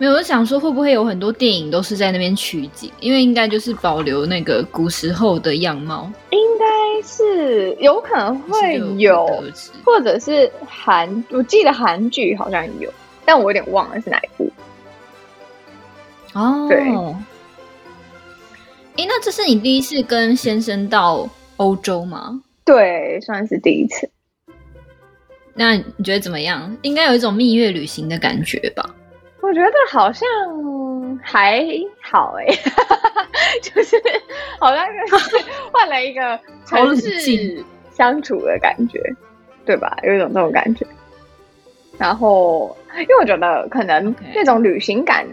[0.01, 2.91] 没有，我想说会不会有很多电影都是在那边取景？
[3.01, 6.11] 因为应该就是保留那个古时候的样貌。
[6.31, 9.27] 应该是有可能会有，
[9.85, 12.91] 或者是韩，我记得韩剧好像有，
[13.27, 14.51] 但我有点忘了是哪一部。
[16.33, 16.79] 哦，对。
[18.97, 22.41] 哎，那这是你第一次跟先生到欧洲吗？
[22.65, 24.09] 对，算是第一次。
[25.53, 26.75] 那你觉得怎么样？
[26.81, 28.95] 应该有一种蜜月旅行的感觉吧？
[29.43, 30.27] 我觉得好像
[31.23, 31.67] 还
[32.03, 32.47] 好哎，
[33.63, 33.97] 就是
[34.59, 35.37] 好像就是
[35.73, 39.01] 换了一个城市相处的感觉，
[39.65, 39.97] 对吧？
[40.03, 40.87] 有一种这种感觉。
[41.99, 45.27] 然后，因为我觉得可能那种旅行感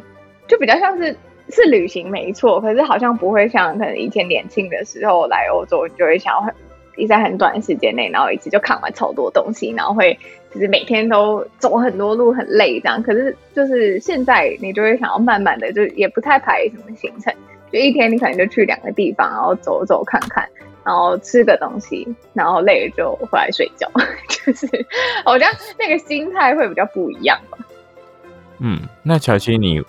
[0.47, 1.15] 就比较像是
[1.49, 6.53] 是旅行没错，可是好像不会像可能以前年轻的时候来欧洲，你就会想要很。
[6.99, 10.17] 你在很短的时间内，然后一次就看完超多东西，然后会
[10.57, 13.01] 就是每天都走很多路，很累这样。
[13.03, 17.31] 可是就是现在，你就会想要慢慢的，就也不太排什么行程，
[17.71, 20.47] 就一天你可能就去两个地方，然后走走看看，
[20.83, 23.87] 然后吃个东西，然后累了就回来睡觉。
[24.27, 24.67] 就是
[25.25, 27.57] 我觉得那个心态会比较不一样吧。
[28.59, 29.81] 嗯，那乔西，你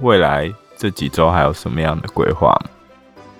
[0.00, 2.70] 未来这几周还有什么样的规划吗？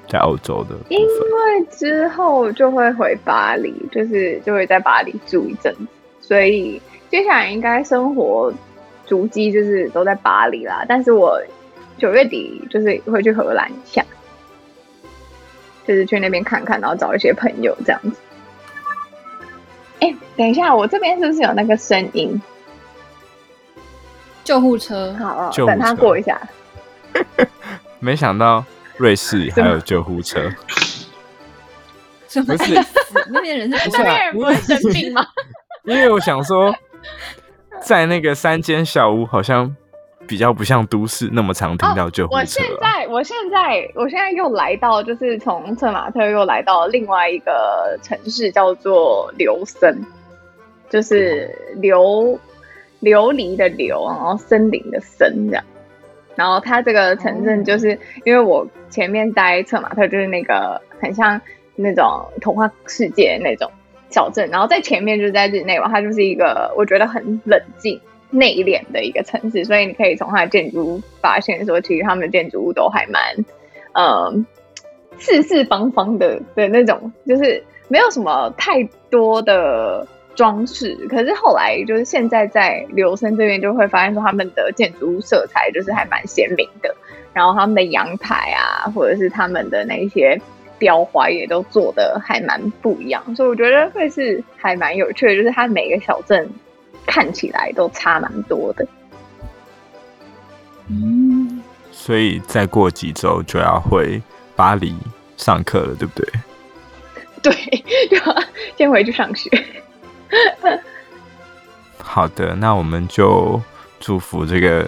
[0.07, 5.87] 在欧洲的，因为之后就会回巴黎，就是就会在巴黎住一阵子，
[6.27, 8.53] 所以接下来应该生活
[9.05, 10.85] 足迹就是都在巴黎啦。
[10.89, 11.39] 但是我
[11.99, 14.03] 九月底就是会去荷兰一下，
[15.87, 18.17] 就是去那边看看，然后找一些朋友这样子。
[20.01, 22.41] 哎、欸，等一下，我这边是不是有那个声音？
[24.43, 26.41] 救护车，好，等他过一下。
[28.01, 28.65] 没想到。
[28.97, 30.41] 瑞士还有救护车，
[32.29, 32.57] 什么？
[32.57, 32.81] 不是
[33.29, 35.27] 那边人是不是那边人不会生病吗？
[35.85, 36.75] 因为我想说，
[37.81, 39.75] 在那个三间小屋，好像
[40.27, 42.43] 比较不像都市那么常听到救护车、啊哦。
[42.43, 50.03] 我现在，我现在，我现在又来到，就是从策马特又来到另外一个城市，叫做琉森，
[50.89, 52.39] 就是琉
[53.03, 55.65] 琉璃的琉，然后森林的森这样。
[56.35, 57.91] 然后它这个城镇就是
[58.25, 61.39] 因为我前面待策马特，就是那个很像
[61.77, 63.71] 那种童话世界那种
[64.15, 68.01] 小镇，然后在前面就是在日内瓦，它就是一个我觉得很冷静
[68.31, 73.23] 内敛的一个城市，所以你可以从它的建筑发现说，其实他们的建筑物都还蛮
[73.93, 74.47] 嗯
[75.19, 80.97] 四四方方的的那种，就是没有什么太多的装饰。
[81.11, 86.95] 可是后来就是现在在琉森这边就会发现说，他们的建筑物色彩就是还蛮鲜明的，
[87.33, 90.41] 然后他们的阳台啊，或者是他们的那些
[90.79, 96.49] 雕花也都做的还蛮不一样，所以我觉得会是还蛮有趣的，就是它每个小镇
[97.07, 98.87] 看起来都差蛮多的。
[100.89, 104.21] 嗯，所以再过几周就要回
[104.55, 104.95] 巴黎
[105.37, 106.29] 上课了，对不对？
[107.43, 107.53] 对，
[108.11, 108.43] 就要
[108.77, 109.51] 先回去上学。
[111.99, 113.61] 好的，那我们就
[113.99, 114.87] 祝福这个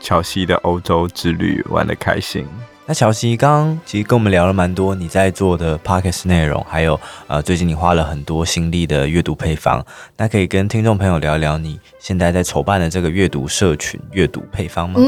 [0.00, 2.46] 乔西的欧洲之旅玩的开心。
[2.88, 9.84] 那乔西刚刚其实跟我们聊了蛮多你在做的 Podcast 内容，还有呃最近你花了很多心力的阅读配方，
[10.16, 14.98] 那可以跟听众朋友聊聊你现在在筹办的这个阅读社群阅读配方吗？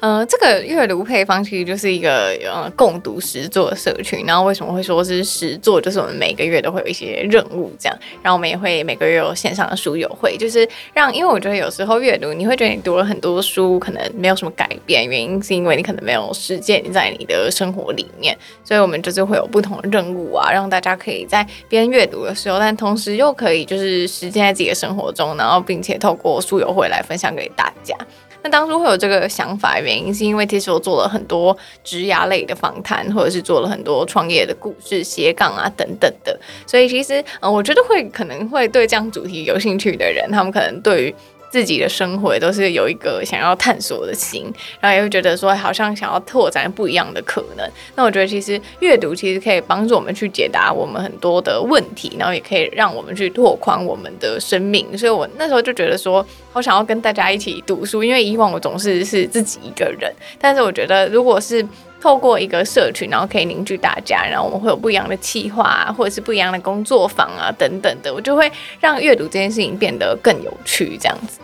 [0.00, 4.24] 呃，这个阅读配方其实就是一个呃共读实作社群。
[4.26, 5.80] 然后为什么会说是实作？
[5.80, 18.36] 就是我们每个月都会有一些任务这样，然后我们也会每个月有线上的书友会，就是让，因为我觉得有时候阅读你会觉得你读了很多书，可能没有什么改变，原因是因为你可能没有实践在你的生活里面。
[18.62, 27.96] 所以我们就是会有不同的任务啊，让大家可以在边阅读的时候，但同时又可以就是实践在自己的生活中，然后并且透过书友会来分享给大家。
[28.42, 41.14] 那当初会有这个想法的原因，是因为其实我做了很多职涯类的访谈，或者是做了很多创业的故事、斜杠啊等等的，所以其实，嗯，我觉得会可能会对这样主题有兴趣的人，他们可能对于。
[41.50, 47.68] 自己的生活都是有一个想要探索的心，然后也会觉得说好像想要拓展不一样的可能。
[47.96, 54.96] 那我觉得其实阅读其实可以帮助我们去解答我们很多的问题，然后也可以让我们去拓宽我们的生命。
[54.96, 61.66] 所以我那时候就觉得说，好想要跟大家一起读书，因为以往我总是是自己一个人，但是我觉得如果是
[62.00, 71.38] 透过一个社群，然后可以凝聚大家，然后我们会有不一样的企划啊，或者是不一样的工作坊啊等等的，我就会让阅读这件事情变得更有趣，这样子。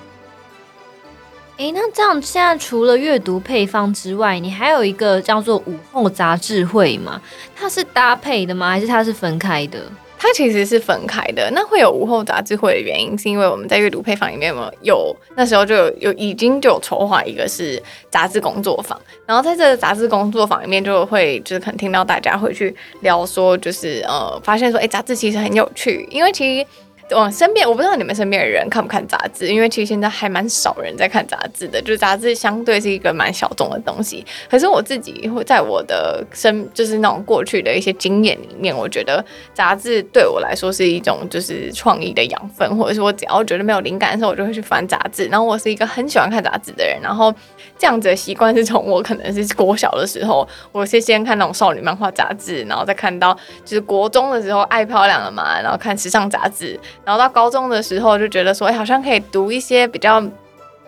[1.58, 7.20] 诶，那这样现在除了阅读配方之外，你还有一个叫做午后杂志会吗？
[7.54, 8.70] 它是搭配的吗？
[8.70, 9.80] 还是它是分开的？
[10.18, 11.50] 它其实是分开的。
[11.52, 26.66] 那会有午后杂志会的原因，是因为我们在阅读配方里面嘛有那时候就有有已经就有筹划一个是杂志工作坊，然后在这个杂志工作坊里面就会就是可能听到大家会去聊说，就是呃发现说，诶，杂志其实很有趣，因为其实。
[27.10, 34.26] 我身边我不知道你们身边的人看不看杂志，因为其实现在还蛮少人在看杂志的，就是杂志相对是一个蛮小众的东西。
[34.50, 45.26] 可是我自己会在我的生就是那种过去的一些经验里面，我觉得杂志对我来说是一种就是创意的养分，或者是我只要觉得没有灵感的时候，我就会去翻杂志。
[45.26, 47.32] 然后我是一个很喜欢看杂志的人，然后
[47.78, 53.32] 这样子的习惯是从我可能是国小的时候，我是先看那种少女漫画杂志，然后再看到
[53.64, 56.78] 就是国中的时候爱漂亮了嘛，然后看时尚杂志。
[57.06, 60.20] 然后到高中的时候就觉得说，哎，好像可以读一些比较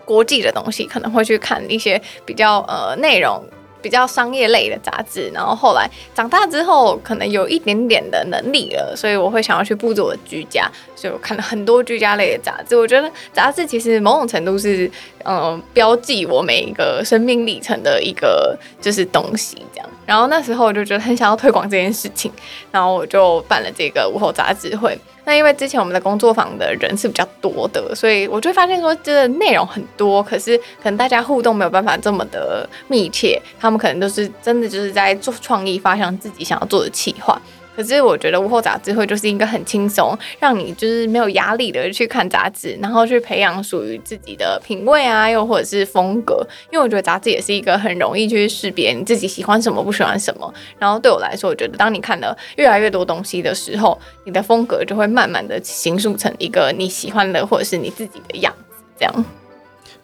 [0.05, 3.41] 国际的东西，可能会去看一些比较呃内容
[3.81, 5.31] 比较商业类的杂志。
[5.33, 12.77] 然后后来长大之后，可能有一点点的能力了，所以我会想要去布置我的居家，所以我看了很多居家类的杂志。
[12.77, 14.91] 我觉得杂志其实某种程度是、
[15.29, 19.89] 呃、标记我每一个生命历程的一个就是东西这样。
[20.07, 22.33] 然后那时候我就觉得很想要推广这件事情，
[22.70, 24.99] 然后我就办了这个午后杂志会。
[25.26, 37.39] 那因为之前我们的工作坊的人是比较多的，所以我就发现说，这个内容很多，可是可能大家互动没有办法这么的密切，他们可能都是真的就是在做创意，发想自己想要做的企划。
[37.79, 46.45] 可是我觉得午后杂志会就是一个很轻松，让你就是没有压力的去看杂志，然后去培养属于自己的品味啊，又或者是风格。
[46.72, 50.53] 因为我觉得杂志也是一个很容易去识别你自己喜欢什么，不喜欢什么。
[50.76, 58.85] 然后对我来说，我觉得当你看了越来越多东西的时候，你的风格就会慢慢的形塑成一个你喜欢的，或者是你自己的样子。
[58.99, 59.24] 这样。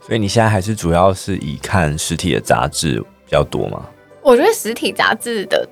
[0.01, 3.85] 所以你现在还是主要是以看实体的杂志比较多吗？
[4.23, 5.69] 我觉得实体杂志的。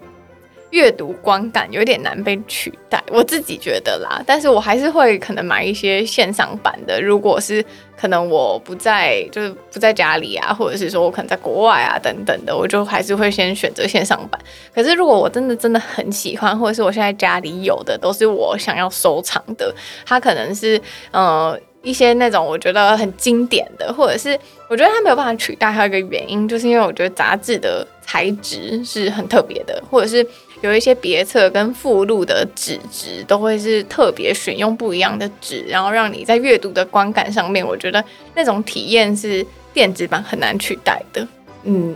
[0.72, 4.22] 阅读观感有点难被取代，我自己觉得啦。
[4.26, 7.00] 但是我还是会可能买一些线上版的。
[7.00, 7.62] 如果是
[7.94, 14.40] 可能我不在，就是不在家里啊，或者是说我可能在国外啊等等的，我就还是会先选择线上版。
[14.74, 19.74] 可是如果我真的真的很喜欢，或者是我现在家里有的都是我想要收藏的，
[20.06, 24.38] 它可能是呃一些那种我觉得很经典的，或者是
[24.70, 25.70] 我觉得它没有办法取代。
[25.70, 30.26] 还有一个原因，就是因为我觉得杂志的材质是很特别的，或者是。
[30.62, 38.02] 有一些别册跟附录的纸质都会是特别选用不一样的纸，然后让你在阅读的观感上面，我觉得
[38.34, 39.44] 那种体验是
[39.74, 41.26] 电子版很难取代的。
[41.64, 41.94] 嗯，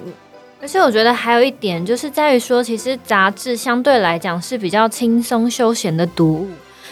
[0.60, 6.48] 而且我觉得还有一点就是在于说，其实杂志相对来讲是比较轻松休闲的读物。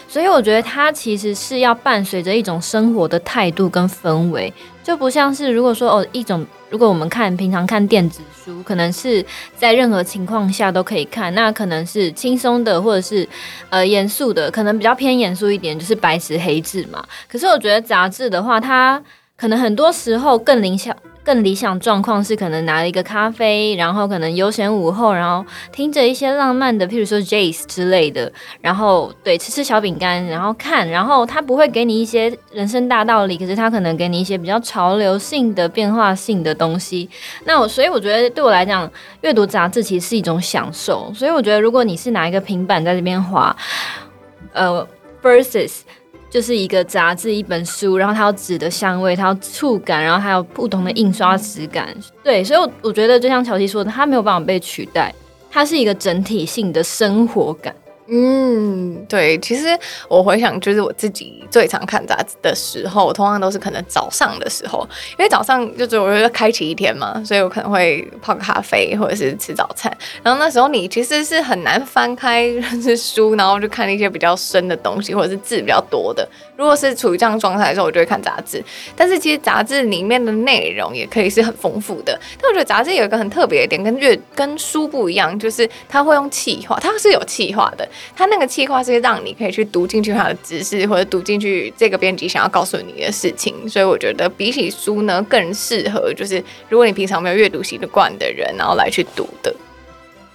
[0.07, 4.53] 所以我觉得它其实是要伴随着一种生活的态度跟氛围，
[4.83, 9.25] 就不像是如果说哦一种，如果我们看平常看电子书，可能是
[9.57, 13.27] 在任何情况下都可以看，那可能是轻松的或者是
[13.69, 17.05] 呃严肃的，可能比较偏严肃一点，就是白纸黑字嘛。
[17.27, 19.01] 可是我觉得杂志的话，它
[19.35, 20.95] 可能很多时候更理想。
[21.25, 37.09] 更理想状况是可能拿了一个咖啡，然后可能悠闲午后，然后听着一些浪漫的，譬如说 Jazz 之类的，然后对吃吃小饼干，然后看，然后他不会给你一些人生大道理，可是他可能给你一些比较潮流性的变化性的东西。
[37.45, 38.89] 那我所以我觉得对我来讲，
[39.21, 41.11] 阅读杂志其实是一种享受。
[41.15, 43.55] 所以我觉得如果你是拿一个平板在这边滑，
[44.53, 44.87] 呃
[45.23, 45.79] ，versus。
[46.35, 51.95] 就是一个杂志，一本书，然后它有纸的香味，它有触感，然后还有不同的印刷质感。
[52.21, 55.15] 对，所以我觉得就像乔西说的，它没有办法被取代，
[55.49, 57.73] 它是一个整体性的生活感。
[58.07, 59.67] 嗯，对，其实
[60.07, 64.87] 我回想，就是我自己最常看杂志的时候，通常都是可能早上的时候，
[65.17, 69.91] 因为早上就是我要开启一天嘛，所以我可能会泡个咖啡或者是吃早餐。
[70.21, 72.45] 然后那时候你其实是很难翻开
[72.79, 76.27] 是书，然后就看一些比较深的东西，或者是字比较多的。
[76.55, 78.63] 如果是处于这样状态的时候，我就会看杂志。
[78.95, 82.17] 但是其实杂志里面的内容也可以是很丰富的。
[82.39, 87.87] 但我觉得杂志有一个很特别的点，跟阅跟书不一样，就是它会用气化，它是有气化的。
[88.15, 93.67] 它那个企划是让你可以去读进去它的知识，或者读进去这个编辑想要告诉你的事情。
[93.67, 99.55] 所以我觉得比起书呢，更适合就是如果你平常没有阅读习惯的人，然后来去读的。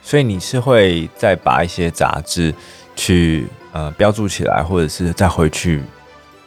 [0.03, 2.55] 所以你是会再把一些杂志
[2.97, 5.83] 去呃标注起来，或者是再回去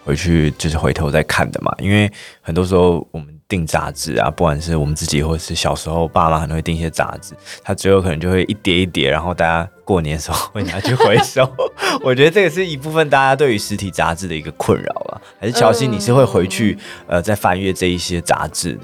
[0.04, 1.74] 回去就是回头再看的嘛？
[1.80, 2.12] 因为
[2.42, 3.28] 很多时候我们。
[3.54, 11.48] 订杂志啊，不管是我们自己，或者是小时候爸妈可能会订一些杂志，它最后可能就会一叠一叠，然后大家过年的时候 会拿去回收。
[12.02, 15.22] 我觉得这个是一部分大家对于实体杂志的一个困扰了。
[15.40, 16.76] 还是乔西，你是会回去
[17.06, 18.82] 呃再翻阅这一些杂志的？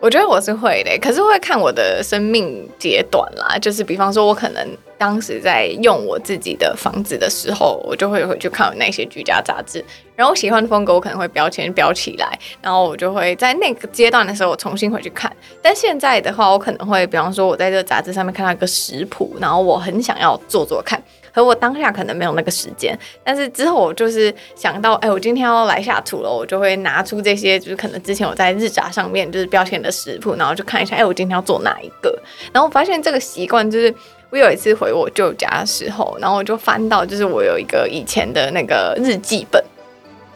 [0.00, 3.56] 我觉得我是会的，可是会看我的生命阶段啦。
[3.60, 4.68] 就是比方说，我可能。
[4.98, 9.82] 当时在用我自己的房子的时候，我就会回去看那些居家杂志，
[10.16, 15.34] 然后喜欢的风格我可能会标签标起来，然后我就会在那个阶段的时候我重新回去看。
[15.62, 21.00] 但现在的话，我可能会比方说我在这个杂志上面看到一个食谱，然后我很想要做做看，
[21.32, 32.18] 可我当下可能没有那个时间，但是之后我就是想到，哎，我今天要来下厨了，我就会拿出这些，就是可能之前我在日杂上面就是标签的食谱，然后就看一下，哎，我今天要做哪一个，
[32.52, 33.94] 然后我发现这个习惯就是。
[34.30, 39.62] 我有一次回我舅家的时候，然后我就翻到，就是我有一个以前的那个日记本，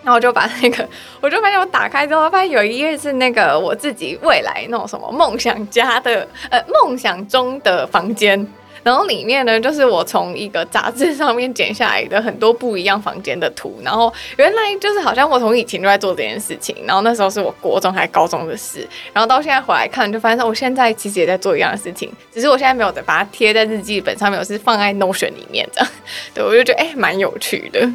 [0.02, 0.88] 然后我就把那个，
[1.20, 8.46] 我就发现我打开之后，发现有一页是那个我自己未来那种什么梦想家的，呃，梦想中的房间。
[8.82, 13.78] 然后里面呢，就是我从一个杂志上面剪下来的很多不一样房间的图。
[13.82, 16.74] 然后原来就是好像我从以前就在做这件事情。
[16.86, 18.86] 然后那时候是我国中还高中的事。
[19.12, 25.88] 然后到现在回来看，就发现我现在其实也在做一样的事情，只是我现在没有把它贴在日记本上面，我是放在 Notion 里面这样。
[26.34, 27.88] 对，我就觉得哎，蛮有趣的。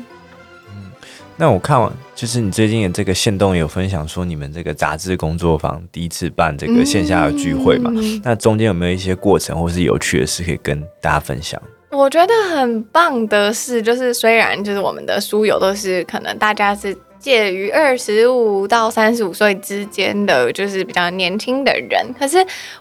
[1.40, 7.92] 那我看完，就是你最近的这个线动有分享说，你们这个杂志工作坊第一次办这个线下的聚会嘛？
[7.94, 11.62] 嗯、那中间有没有一些过程或是有趣的事可以跟大家分享？
[11.92, 16.98] 我觉得很棒的是，就是虽然就是我们的书友都是可能大家是。
[17.28, 22.01] 介于二十五到三十五岁之间的，就是比较年轻的人。
[22.17, 22.38] 可是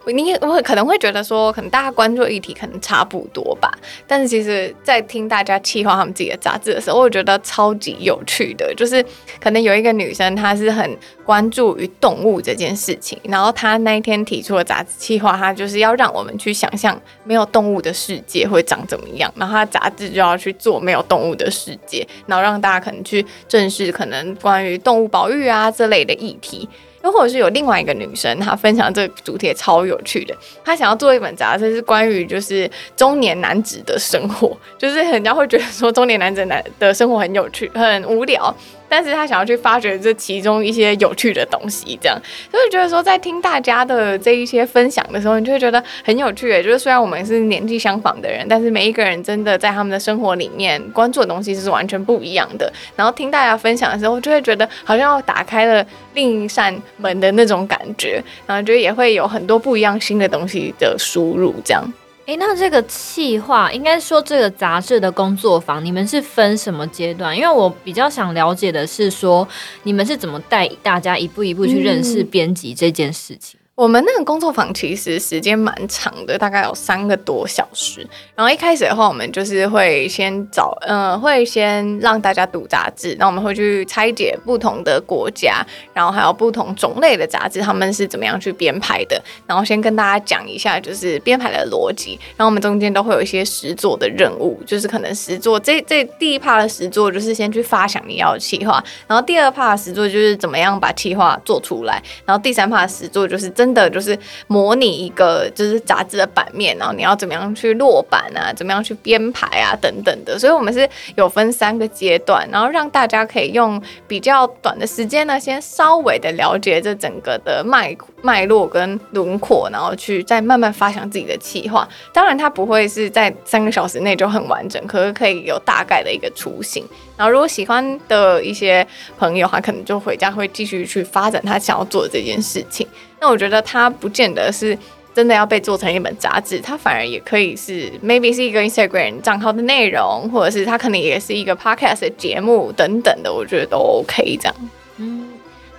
[0.06, 3.68] 你我可能会觉得说，可能大家关注议题可能差不多吧。
[4.06, 8.72] 但是其实，在听大家企划他们自己的杂志的时候，我觉得超级有趣的。
[8.76, 9.04] 就是
[9.40, 13.18] 可能有一个女生，她是很关注于动物这件事情。
[13.24, 19.28] 然后她那一天提出的杂志企划，她就是要让我们去想象没有动物的世界会长怎么样。
[19.34, 24.35] 然后她杂志就要去做没有动物的世界，然后让大家可能去正视可能。
[24.36, 26.68] 关于动物保育啊这类的议题，
[27.02, 30.34] 又或者是有另外一个女生，她分享这个主题也超有趣的。
[30.64, 38.54] 她想要做一本杂志，是关于就是中年男子的生活，就是人家会觉得说中年男子男的生活很有趣，很无聊。
[38.88, 42.20] 但是他想要去发掘这其中一些有趣的东西，这样，
[42.50, 46.62] 所以觉得说在听大家的这一些分享的时候，你就会觉得很有趣。
[46.62, 52.72] 就是虽然我们是年纪相仿的人，但是每一个人真的在他们的生活里面关注的东西是完全不一样的。
[52.94, 55.84] 然后听大家分享的时候，就会觉得好像要打开了
[56.14, 61.84] 另一扇门的那种感觉，然后觉得也会有很多不一样新的东西的输入，这样。
[62.26, 67.36] 哎，那这个企划，应该说这个杂志的工作坊，你们是分什么阶段？
[67.36, 69.46] 因为我比较想了解的是说，
[69.84, 73.60] 你们是怎么带大家一步一步去认识编辑这件事情？
[73.76, 78.00] 我们那个工作坊其实时间蛮长的，大概有三个多小时。
[78.34, 85.62] 然后一开始的话，我们就是会先找，呃，会先让大家读杂志，那我们会去拆解不同的国家，
[85.92, 89.22] 然后还有不同种类的杂志，他们是怎么样去编排的。
[89.46, 92.18] 然后先跟大家讲一下，就是编排的逻辑。
[92.34, 103.65] 然后我们中间都会有一些实作的任务，就是可能实作这这第一 part 的实作就是先去发想你要的企划，然后第二 part 的实作就是怎么样把企划做出来，然后第三 part 的实作就是真。
[103.66, 117.92] 真的就是模拟一个就是杂志的版面，然后你要怎么样去落版啊，怎么样去编排啊等等的，所以我们是有分三个阶段，然后让大家可以用比较短的时间呢，先稍微的了解这整个的脉
[118.22, 121.88] 脉络跟轮廓，然后去再慢慢发想自己的企划。
[122.12, 126.86] 当然，它不会是在三个小时内就很完整，可是可以有大概的一个雏形。
[127.16, 128.86] 然后，如果喜欢的一些
[129.18, 132.86] 朋友，他可能就回家会继续去发展他想要做的这件事情。
[133.20, 134.76] 那我觉得它不见得是
[135.14, 144.54] 真的要被做成一本杂志，它反而也可以是 maybe 是一个 Instagram 账号的内容，或者是它可能也是一个 podcast 的节目等等的，我觉得都 OK 这样。
[144.98, 145.28] 嗯，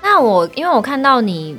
[0.02, 1.56] 那我因为我看到你，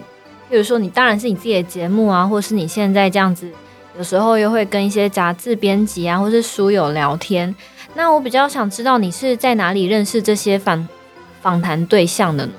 [0.51, 3.49] 比如说你当然是你自己的节目啊，或是你现在这样子，
[3.97, 7.55] 有时候又会跟一些杂志编辑啊，或是书友聊天。
[7.95, 10.87] 那我比较想知道你是在哪里认识这些访
[11.41, 12.53] 访谈对象的呢？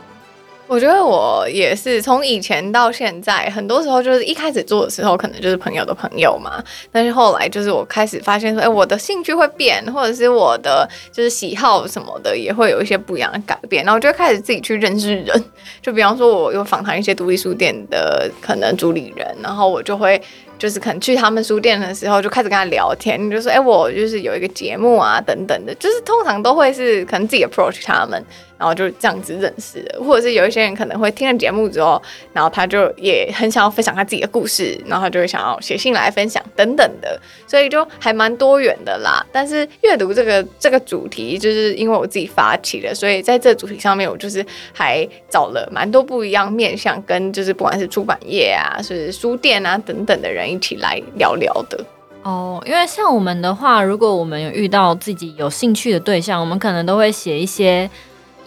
[0.69, 6.63] 我觉得我也是从以前到现在，很多时候就是一开始做的时候，可能就是朋友的朋友嘛。
[6.91, 13.83] 但是后来就是我开始发现说，哎，我的兴趣会变，或者是我的就是喜好什么的也会有一些不一样的改变。
[13.83, 15.43] 然后我就开始自己去认识人，
[15.81, 20.21] 就比方说，我有访谈一些独立书店的可能主理人，然后我就会。
[20.59, 28.21] 就是可能去他们书店的时候，就开始跟他聊天，就说：“哎、我就是有一个节目啊，等等的。”就是通常都会是可能自己 approach 他们，
[28.59, 30.03] 然后就这样子认识的。
[30.03, 32.01] 或者是有一些人可能会听了节目之后，
[32.33, 37.17] 然后他就也很想要分享他自己的故事，然后他就会想要写信来分享等等的。
[37.47, 39.25] 所以就还蛮多元的啦。
[39.31, 50.49] 但是阅读这个这个主题，就是因为我自己发起的，所以在这主题上面，我就是还找了蛮多不一样面向，跟就是不管是出版业啊，是书店啊等等的人。
[50.49, 51.79] 一起来聊聊的
[52.23, 57.87] 哦，因为像我们的话，如果我们有遇到自己有兴趣的对象，我们可能都会写一些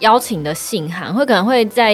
[0.03, 1.93] 邀请的信函，会可能会在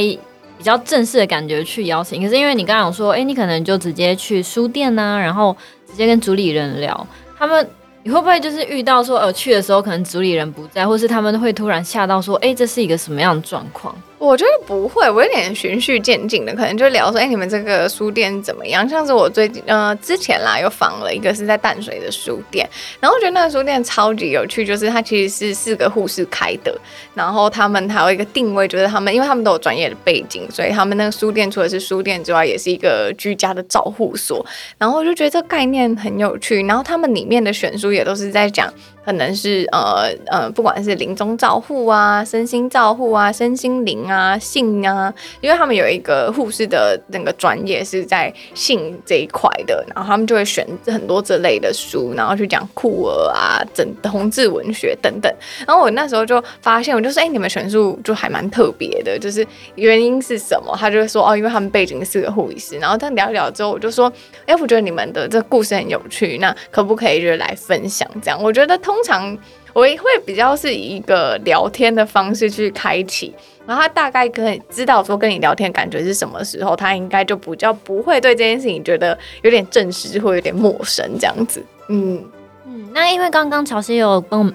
[0.57, 2.21] 比较正式的感觉去邀请。
[2.21, 5.55] 可是因为你刚刚说，哎，你可能就直接去书店呐、啊，然后
[5.87, 7.07] 直接跟主理人聊，
[7.37, 7.69] 他们
[8.03, 13.95] 你会不会就是遇到说，呃，去的时候可能主理人不在，或是他们会突然吓到说，哎，这是一个什么样的状况？
[14.19, 18.87] 我觉得不会，我有点循序渐进的，可能就聊说，哎、你们这个书店怎么样？
[18.87, 26.77] 像是我最近，呃，之前啦，又访了一个是在淡水的书店，然后我觉得那个书店超级有趣，就是它其实是四个护士开的，
[27.13, 34.45] 然后他们还有一个定位，就是他们，因为他们都有专业的背景，所以他们那个书店除了是书店之外，也是一个居家的照护所，
[34.77, 38.71] 然后我就觉得这概念很有趣，然后他们里面的选书也都是在讲。
[39.09, 55.33] 可能是呃呃，不管是临终照护啊、身心照护啊、身心灵啊、性啊，因为他们有一个护士的那个专业是在性这一块的，然后他们就会选很多这类的书，然后去讲酷儿啊、整同志文学等等。
[55.65, 59.43] 然后我那时候就发现，我就说，哎、你们选书就还蛮特别的，就是
[59.73, 60.77] 原因是什么？
[60.77, 62.77] 他就会说，哦，因为他们背景是个护理师。
[62.77, 64.13] 然后他聊一聊之后，我就说，
[64.45, 68.07] 哎、我觉得你们的这故事很有趣，那可不可以就是来分享？
[68.21, 68.98] 这样，我觉得通。
[68.99, 69.37] 通常
[69.71, 73.33] 我会比较是以一个聊天的方式去开启，
[73.65, 81.63] 然后他大概可以知道说跟你聊天感觉是什么时候，他应该就比较不会对这件事情觉得有点正式或有点陌生这样子。
[81.87, 82.21] 嗯
[82.65, 84.53] 嗯，那因为刚刚乔西有跟我们。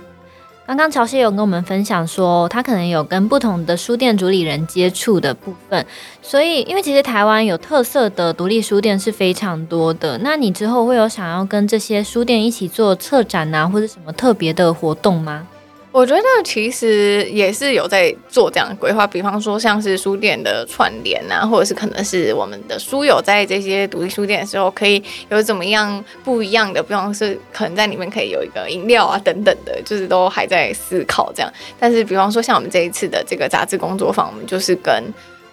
[0.66, 5.84] 刚刚乔西有跟我们分享说，他可能有跟不同的书店主理人接触的部分，
[6.22, 10.16] 所以因为其实台湾有特色的独立书店是非常多的。
[10.18, 15.46] 那你之后会有想要跟这些书店一起做策展啊，或者什么特别的活动吗？
[15.94, 31.52] 我觉得其实也是有在做这样的规划，比方说像是书店的串联啊，或者是可能是我们的书友在这些独立书店的时候，可以有怎么样不一样的，比方是可能在里面可以有一个饮料啊等等的，就是都还在思考这样。
[31.78, 34.92] 但是比方说像我们这一次的这个杂志工作坊，我们就是跟。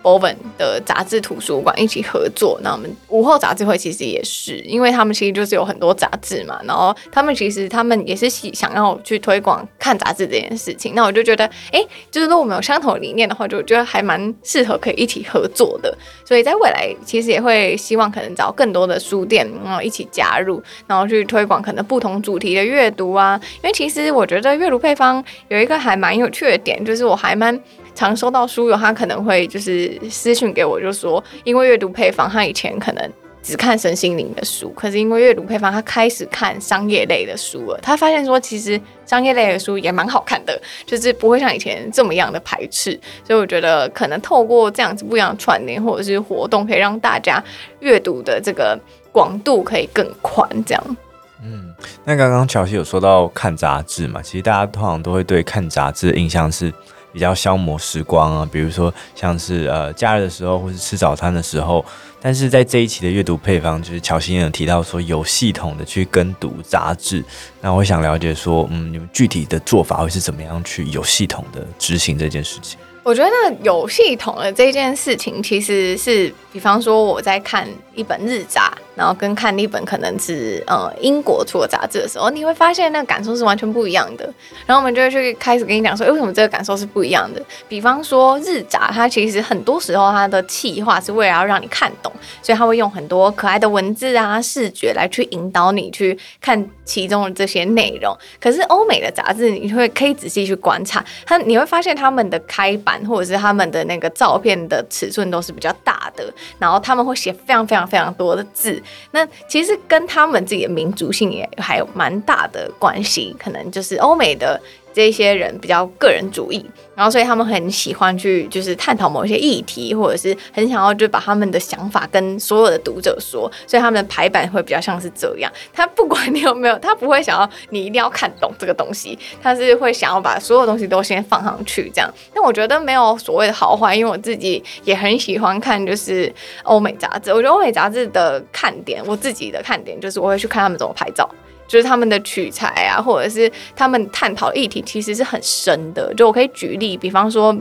[0.02, 15.96] Bowen 的杂志图书馆一起合作，那我们午后杂志会其实也是，因为他们其实就是有很多杂志嘛，然后他们其实他们也是想要去推广看杂志这件事情，那我就觉得，哎、就是如果我们有相同理念的话，就觉得还蛮适合可以一起合作的，
[16.26, 27.60] 所以在未来其实也会希望可能找更多的书店，然后一起加入，然后去推广可能不同主题的阅读啊，因为其实我觉得阅读配方有一个还蛮有趣的点，就是我还蛮。
[27.96, 33.12] 常收到书友，他可能会就是私讯给我，就说因为阅读配方，他以前可能。
[33.44, 37.80] 只看身心灵的书，可是因为阅读配方，他开始看商业类的书了。
[37.82, 42.92] 他发现说，其实商业类的书也蛮好看的，就是不会像以前这么样的排斥。
[43.26, 47.44] 所以我觉得，可能透过这样子不一样的串联或者是活动，可以让大家
[47.80, 48.80] 阅读的这个
[49.12, 50.48] 广度可以更宽。
[50.64, 50.98] 这样，
[51.44, 51.74] 嗯，
[52.06, 54.22] 那刚刚乔西有说到看杂志嘛？
[54.22, 56.72] 其实大家通常都会对看杂志的印象是
[57.12, 61.84] 比较消磨时光啊，比如说像是呃假日的时候，或是吃早餐的时候。
[62.24, 67.26] 但是在这一期的阅读配方，就是乔欣也有提到说有系统的去跟读杂志。
[67.62, 72.78] 那我想了解说，嗯，你们具体的做法会是怎么样去有系统的执行这件事情？
[73.02, 73.32] 我觉得
[73.64, 84.24] 有系统的这件事情，其实是比方说我在看一本日杂，然后跟看一本可能是呃英国出的杂志的时候，你会发现那个感受是完全不一样的。
[84.68, 87.42] 然后我们就会去开始跟你讲说，为什么这个感受是不一样的？
[87.68, 98.16] 比方说日杂，它其实很多时候它的企划是为了要让你看懂，所以它会用很多可爱的文字啊、视觉来去引导你去看其中的这些内容。
[98.40, 103.02] 可是欧美的杂志，你会可以仔细去观察它，你会发现他们的开版。
[103.08, 108.82] 或者是他们的那个照片的尺寸都是比较大的，然后他们会写非常非常非常多的字，
[109.12, 114.60] 那其实跟他们自己的民族性也还有蛮大的关系，可能就是欧美的。
[114.94, 116.66] 这些人比较个人主义，
[116.96, 125.52] 然后所以他们很喜欢去就是探讨某一些议题，或者是很想要就把他们的想法跟所有的读者说，所以他们的排版会比较像是这样。
[125.74, 132.14] 他不管你有没有，他不会想要你一定要看懂这个东西，他是会想要把所有东西都先放上去这样。
[132.34, 136.34] 但我觉得没有所谓的好坏，因为我自己也很喜欢看就是
[136.64, 137.32] 欧美杂志。
[137.32, 141.30] 我觉得欧美杂志的看点，我自己的看点就是我会去看他们怎么拍照。
[141.72, 146.14] 就是他们的取材啊，或者是他们探讨议题，其实是很深的。
[146.16, 147.56] 就我可以举例，比方说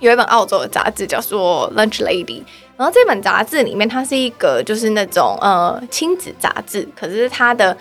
[0.00, 2.24] 有一本澳洲的杂志叫做《Lunch Lady》，
[2.76, 7.76] 然后这本杂志里面它是一个就是那种呃亲子杂志，可是它的。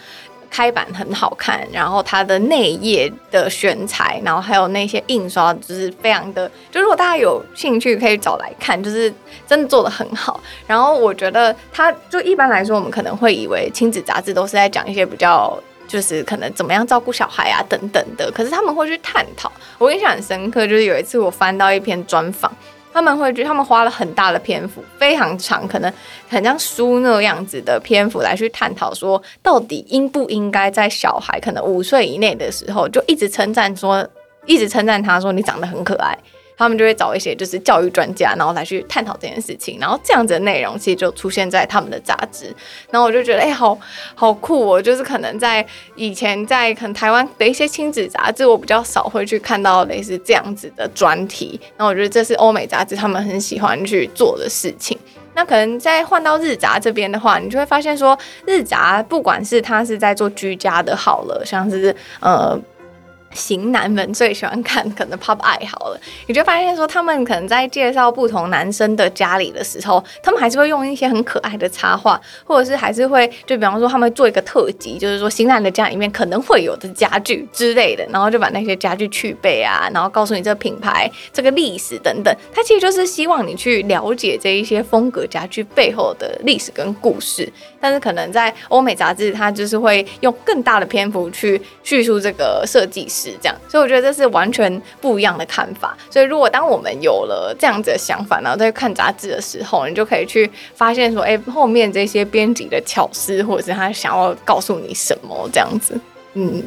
[0.56, 6.50] 开版很好看，然后它的内页的选材，然后还有那些印刷，就是非常的。
[6.72, 9.14] 就如果大家有兴趣，可以找来看，就是
[9.46, 10.40] 真的做得很好。
[10.66, 18.32] 然后我觉得，它就一般来说，我们可能会以为亲子杂志都是在讲一些比较，就是可能怎么样照顾小孩啊等等的。
[18.32, 19.52] 可是他们会去探讨。
[19.78, 22.50] 我印象很深刻，就是有一次我翻到一篇专访。
[22.96, 25.94] 他们会觉得他们花了很大的篇幅，非常长，可能
[26.30, 34.08] 很像书那样子的篇幅来去探讨说，到底应不应该在小孩可能五岁以内的时候，就一直称赞说，
[34.46, 36.18] 一直称赞他说你长得很可爱。
[36.58, 42.46] 他们就会找一些就是教育专家，然后来去探讨这件事情，然后这样子的内容其实就出现在他们的杂志，
[42.90, 43.78] 然后我就觉得哎、好
[44.14, 44.82] 好酷哦！
[44.82, 54.98] 就是可能在以前在可能台湾的一些亲子杂志，我比较少会去看到类似这样子的专题，然后我觉得这是欧美杂志他们很喜欢去做的事情。
[55.34, 62.58] 那可能再换到日杂这边的话，你就会发现说，日杂不管是他是在做居家的，好了，像是呃。
[63.36, 87.52] 型男们最喜欢看可能 pop 爱好了，你就发现说他们可能在介绍不同男生的家里的时候，他们还是会用一些很可爱的插画，或者是还是会就比方说他们做一个特辑，就是说型男的家里面可能会有的家具之类的，然后就把那些家具去背啊，然后告诉你这个品牌、这个历史等等，他其实就是希望你去了解这一些风格家具背后的历史跟故事。
[87.80, 93.25] 但是可能在欧美杂志，它就是会用更大的篇幅去叙述这个设计师。
[93.32, 95.96] 是这样，所以我觉得这是完全不一样的看法。
[96.10, 106.00] 所以如果当我们有了这样子的想法，然后在看杂志的时候，你就可以去发现说，哎，后面这些编辑的巧思，或者是他想要告诉你什么这样子。
[106.34, 106.64] 嗯，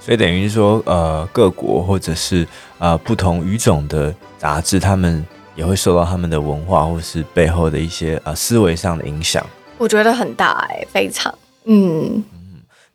[0.00, 2.46] 所以等于说，呃，各国或者是
[2.78, 9.44] 呃不同语种的杂志，他们也会受到他们的文化或是背后的一些呃思维上的影响。
[9.78, 11.32] 我觉得很大哎，非常
[11.64, 12.22] 嗯。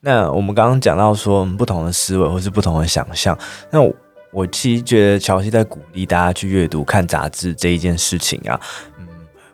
[0.06, 3.38] 那我们刚刚讲到说不同的思维或是不同的想象，
[3.72, 3.96] 那我，
[4.32, 8.60] 我其实觉得乔西在鼓励大家去阅读看杂志这一件事情啊，
[9.00, 9.08] 嗯，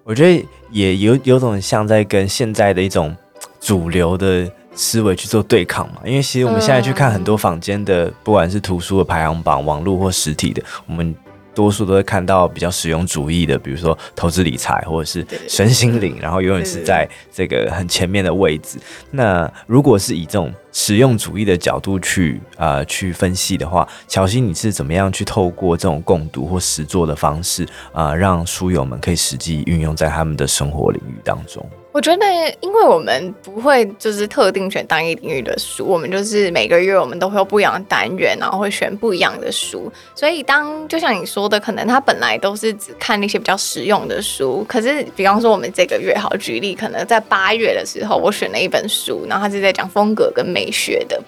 [0.03, 3.15] 我觉得也有有种像在跟现在的一种
[3.59, 11.15] 主流的思维去做对抗嘛，因为其实我们现在去看很多坊间的，不管是图书的排行榜、网络或实体的，我们。
[11.53, 18.77] 多数都会看到比较实用主义的，比如说投资理财或者是身心灵，然后永远是在这个很前面的位置。
[19.11, 31.67] 那如果是以这种实用主义的角度去啊、呃、去分析的话，乔西你是怎么样去透过这种共读或实作的方式啊、呃，让书友们可以实际运用在他们的生活领域当中？
[31.99, 32.25] 我觉得，
[32.61, 39.91] 因为我们不会就是特定选单一领域的书，我们就是每个月我们都会有不一样的单元，然后会选不一样的书。
[40.15, 51.21] 所以当就像你说的，可能他本来都是只看那些比较实用的书，可是比方说我们这个月好举例，可能在八月的时候，我选了一本书，然后他是在讲风格跟美学的。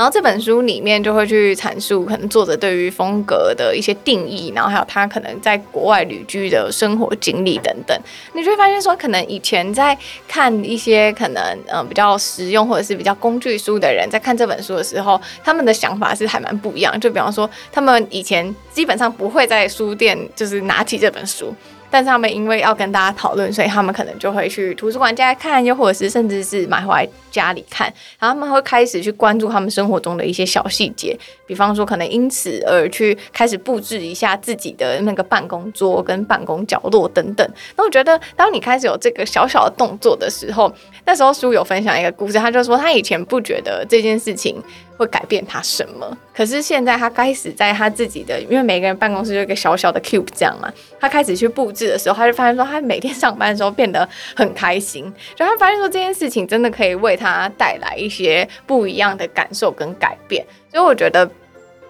[0.00, 7.94] 然后这本书里面就会去阐述可能作者对于风格的一些定义，然后还有他可能在国外旅居的生活经历等等。
[8.32, 9.94] 你就会发现说，可能以前在
[10.26, 16.98] 看一些可能嗯比较实用或者是比较工具书的人，在看这本书的时候，他们的想法是还蛮不一样。
[16.98, 21.54] 就比方说，他们以前基本上不会在书店就是拿起这本书。
[21.90, 27.86] 但是他们因为要跟大家讨论，所以他们可能就会去图书馆家看，又或者是甚至是买回来家里看。
[28.18, 37.48] 然后他们会开始去关注他们生活中的一些小细节，比方说可能因此而去开始布置一下自己的那个办公桌跟办公角落等等。
[37.76, 40.72] 那我觉得，当你开始有这个小小的动作的时候，
[41.04, 44.62] 那时候书有分享一个故事，他就说他以前不觉得这件事情
[45.00, 50.70] 会改变他什么，可是现在他开始在他自己的，因为每个人办公室有一个小小的 cube 这样嘛，
[51.00, 61.26] 他开始去布置的时候，他就发现说，他每天上班的时候变得很开心，就他发现说这件事情真的可以为他带来一些不一样的感受跟改变，所以我觉得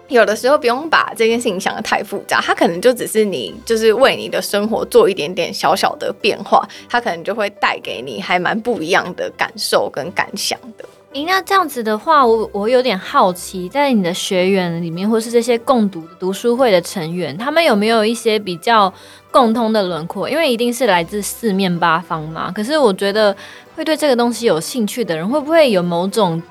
[0.07, 10.85] 有的时候不用把这件事情想得太复杂，他可能就只是你就是为你的生活做一点点小小的变化，他可能就会带给你还蛮不一样的感受跟感想的。
[11.13, 18.91] 诶，那这样子的话，我我有点好奇，在你的学员里面，或是这些共读读书会的成员，他们有没有一些比较
[19.29, 20.29] 共通的轮廓？
[20.29, 22.49] 因为一定是来自四面八方嘛。
[22.53, 23.35] 可是我觉得，
[23.75, 26.41] 会对这个东西有兴趣的人，会不会有某种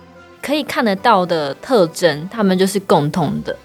[0.42, 2.28] 可以看得到的特征？
[2.30, 3.56] 他们就是共通的。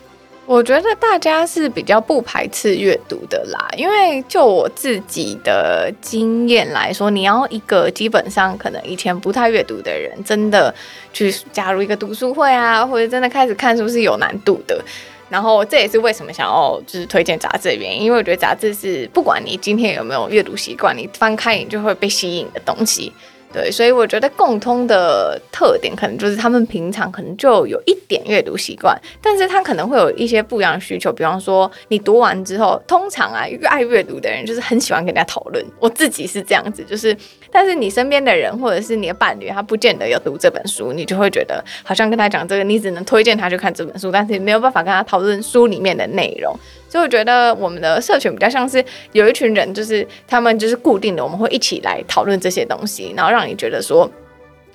[0.46, 10.74] 我觉得大家是比较不排斥阅读的啦，因为就我自己的经验来说，你要一个基本上可能以前不太阅读的人，真的
[11.12, 14.80] 去加入一个读书会啊，或者真的开始看书是有难度的。
[15.28, 23.12] 然后这也是为什么想要就是推荐杂志的原因，因为我觉得杂志是不管你今天有没有阅读习惯，你翻开你就会被吸引的东西。
[23.56, 35.66] 对，所以我觉得共通的特点可能就是他们平常可能就有一点阅读习惯，但是他可能会有一些不一样的需求，比方说你读完之后，通常啊，越爱阅读的人就是很喜欢跟人家讨论。
[35.80, 37.16] 我自己是这样子，就是
[37.50, 46.54] 但是你身边的人或者是你的伴侣，他不见得有读这本书，你就会觉得好像跟他讲这个，你只能推荐他去看这本书，但是没有办法跟他讨论书里面的内容。
[46.96, 48.82] 所以我觉得我们的社群比较像是
[49.12, 54.10] 有一群人，就是他们就是固定的，我们会一起来讨论这些东西，然后让你觉得说，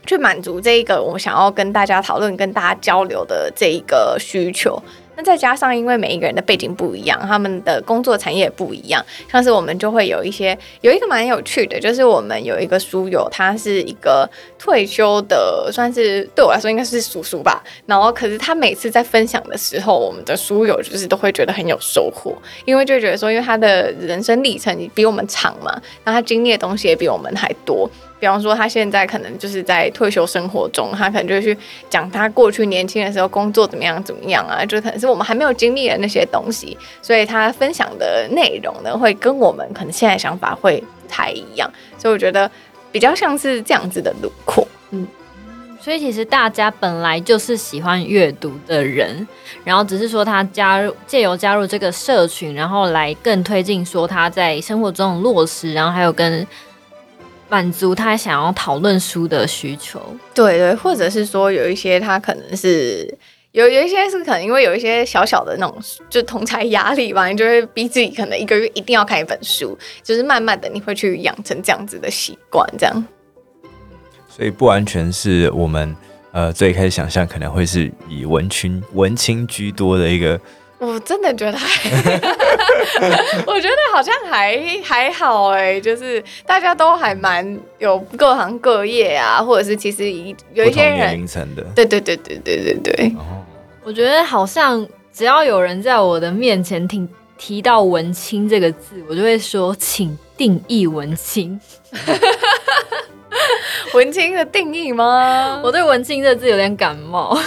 [0.04, 4.78] 去满足这一个我想要跟大家讨论、跟大家交流的这一个需求。
[5.22, 9.04] 再加上，因为每一个人的背景不一样，他们的工作产业不一样。
[9.30, 17.62] 像是我们就会有一些，有一个蛮有趣的，就是我们有一个书友，他是一个退休的，算是对我来说应该是叔叔吧。
[17.86, 27.90] 然后，可是他每次在分享的时候，我们的书友就是都会觉得很有收获，因为就觉得说，因为他的人生历程比我们长嘛，那他经历的东西也比我们还多。
[28.20, 31.56] 比方说，他现在可能就是在退休生活中，他可能就会去
[31.88, 42.48] 讲他过去年轻的时候工作怎么样怎么样啊，就可能是我们还没有经历的那些东西，所以他分享的内容呢，会跟我们可能现在想法会不太一样，所以我觉得
[42.92, 45.06] 比较像是这样子的轮廓，嗯，
[45.80, 49.26] 所以其实大家本来就是喜欢阅读的人，
[49.64, 56.46] 然后只是说他加入借由加入这个社群，然后来更推进说他在生活中的落实，然后还有跟。
[57.51, 60.01] 满足他想要讨论书的需求，
[60.32, 63.12] 对对，或者是说有一些他可能是
[63.53, 65.76] 有有一些是可能因为有一些小小的那种
[66.09, 73.05] 就同才压力吧，你就会逼自己可能一个月一定要看一本书，就是慢慢的你会去养成这样子的习惯，这样。
[74.28, 75.96] 所以不完全是我们
[76.30, 80.40] 呃最开始想象可能会是以文青文青居多的一个。
[80.81, 81.91] 我真的觉得还，
[83.47, 90.11] 我觉得好像还还好哎，就是大家都还蛮有各行各业啊，或者是其实
[90.55, 93.14] 有一些人年龄层的，对对对对对对对。
[93.85, 97.07] 我觉得好像只要有人在我的面前提
[97.37, 101.61] 提到“文青”这个字，我就会说，请定义文青。
[103.93, 105.61] 文青的定义吗？
[105.62, 107.39] 我对“文青”这个字有点感冒。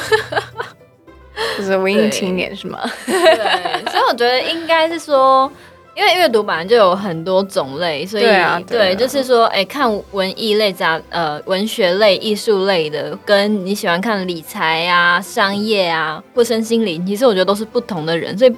[1.58, 2.80] 就是文艺青年是吗？
[3.06, 5.52] 对，所以我觉得应该是说，
[5.96, 8.24] 因为阅读本来就有很多种类，所以
[8.68, 18.56] 对，就是说，哎、欸，看文艺类杂呃文学类、艺术类的，跟你喜欢看理财啊、商业啊或身心灵，其实我觉得都是不同的人，所以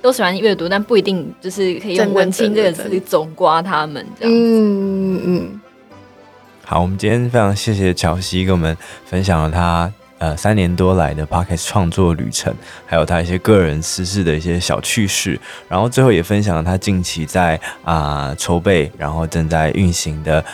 [0.00, 4.38] 都喜欢阅读，但不一定就是可以用文青这个词总刮他们这样子。
[4.40, 5.60] 嗯嗯。
[6.64, 12.54] 好，我们今天非常谢谢乔西跟我们分享了他呃三年多来的 Podcast 创作旅程，
[12.86, 15.38] 还有他一些个人私事的一些小趣事，
[15.68, 20.44] 然后最后也分享了他近期在啊、筹备，然后正在运行的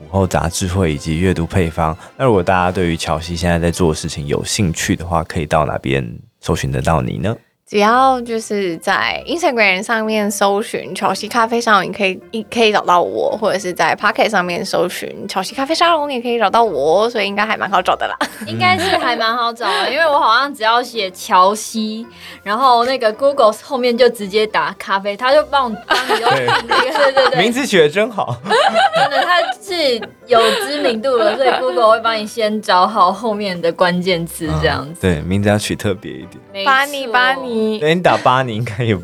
[0.00, 1.96] 午后杂志会以及阅读配方。
[2.16, 6.04] 那如果大家对于乔西现在在做的事情有兴趣的话，可以到哪边
[6.40, 7.36] 搜寻得到你呢？
[7.72, 18.14] 只要就是在 Instagram 上面搜寻乔西咖啡沙龙，你可以一可以找到我，或者是在 Pocket 上面搜寻乔西咖啡沙龙，你也可以找到我，所以应该还蛮好找的啦。
[18.46, 22.06] 应该是还蛮好找的，因为我好像只要写乔西，
[22.42, 26.30] 然后那个 Google 后面就直接打咖啡，他就帮我帮你用
[26.68, 27.30] 那个，对对对。
[27.30, 35.00] 对，名字取得真好，真的他是有知名度的，所以 Google 会帮你先找好后面的关键词这样子。
[35.00, 37.61] 嗯、对，名字要取特别一点，巴尼巴尼。
[37.80, 38.96] 对，你打八，你应该也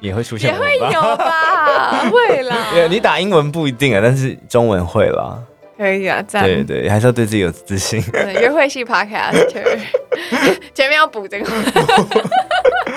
[0.00, 2.08] 也会出现，也会有吧？
[2.10, 2.56] 会啦。
[2.72, 5.38] 对，你打英文不一定啊，但是中文会啦。
[5.76, 6.42] 可以啊，赞。
[6.42, 8.02] 对对，还是要对自己有自信。
[8.40, 9.78] 约会系 Podcaster，
[10.74, 11.46] 前面要补这个。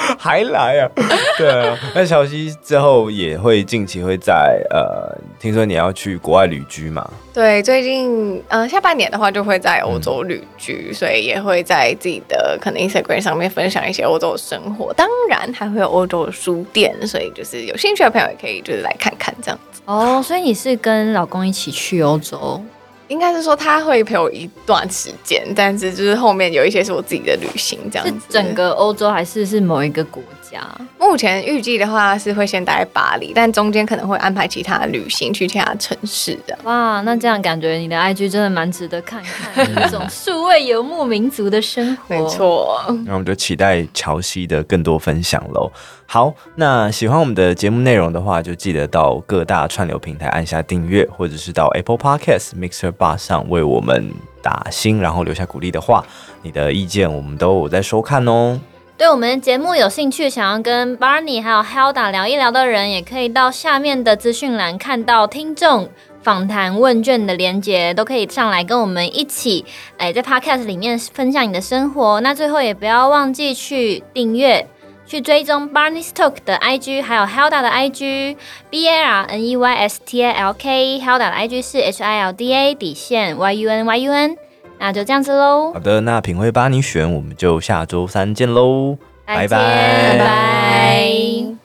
[0.17, 0.89] 还来啊？
[1.37, 1.77] 对啊。
[1.95, 7.07] 那小溪之后也会近期会在呃，听说你要去国外旅居嘛？
[7.33, 19.81] 对，最近呃下半年的话就会在欧洲旅居，嗯，所以也会在自己的可能 Instagram 上面分享一些欧洲的生活，当然还会有欧洲的书店，所以就是有兴趣的朋友也可以就是来看看这样子。
[19.85, 22.61] 哦，所以你是跟老公一起去欧洲？
[23.11, 28.25] 应该是说他会陪我一段时间，但是就是后面有一些是我自己的旅行，这样子。
[28.29, 30.61] 整个欧洲还是是某一个国家？
[30.99, 36.57] 目前预计的话是会先待在巴黎，但中间可能会安排其他的旅行去其他城市的。
[36.63, 42.15] 哇，那这样感觉你的 IG 真的蛮值得看看，那种数位游牧民族的生活。
[42.15, 45.71] 没错，那我们就期待乔西的更多分享喽。
[46.05, 56.03] 好，那喜欢我们的节目内容的话，就记得到各大串流平台按下订阅，或者是到 Apple Podcast Mixer Bar 上为我们打星，然后留下鼓励的话，
[56.41, 58.59] 你的意见我们都有在收看哦。
[59.01, 65.89] 对我们节目有兴趣，想要跟 Barney 还有 Hilda 聊一聊的人，也可以到下面的资讯栏看到听众
[66.21, 69.65] 访谈问卷的连接，都可以上来跟我们一起，
[69.97, 72.21] 哎，在 Podcast 里面分享你的生活。
[72.21, 74.67] 那最后也不要忘记去订阅。
[75.07, 80.31] 去追踪 Barney's Talk 的 IG，还有 Hilda 的 IG，B A R N E Y S T A
[80.31, 83.97] L K，Hilda 的 IG 是 H I L D A 底线 Y U N Y
[83.97, 84.37] U N，
[84.81, 85.71] 那就这样子喽。
[85.73, 89.47] 好的，那品味帮你选，我们就下周三见喽，拜拜。
[89.47, 91.60] 拜拜。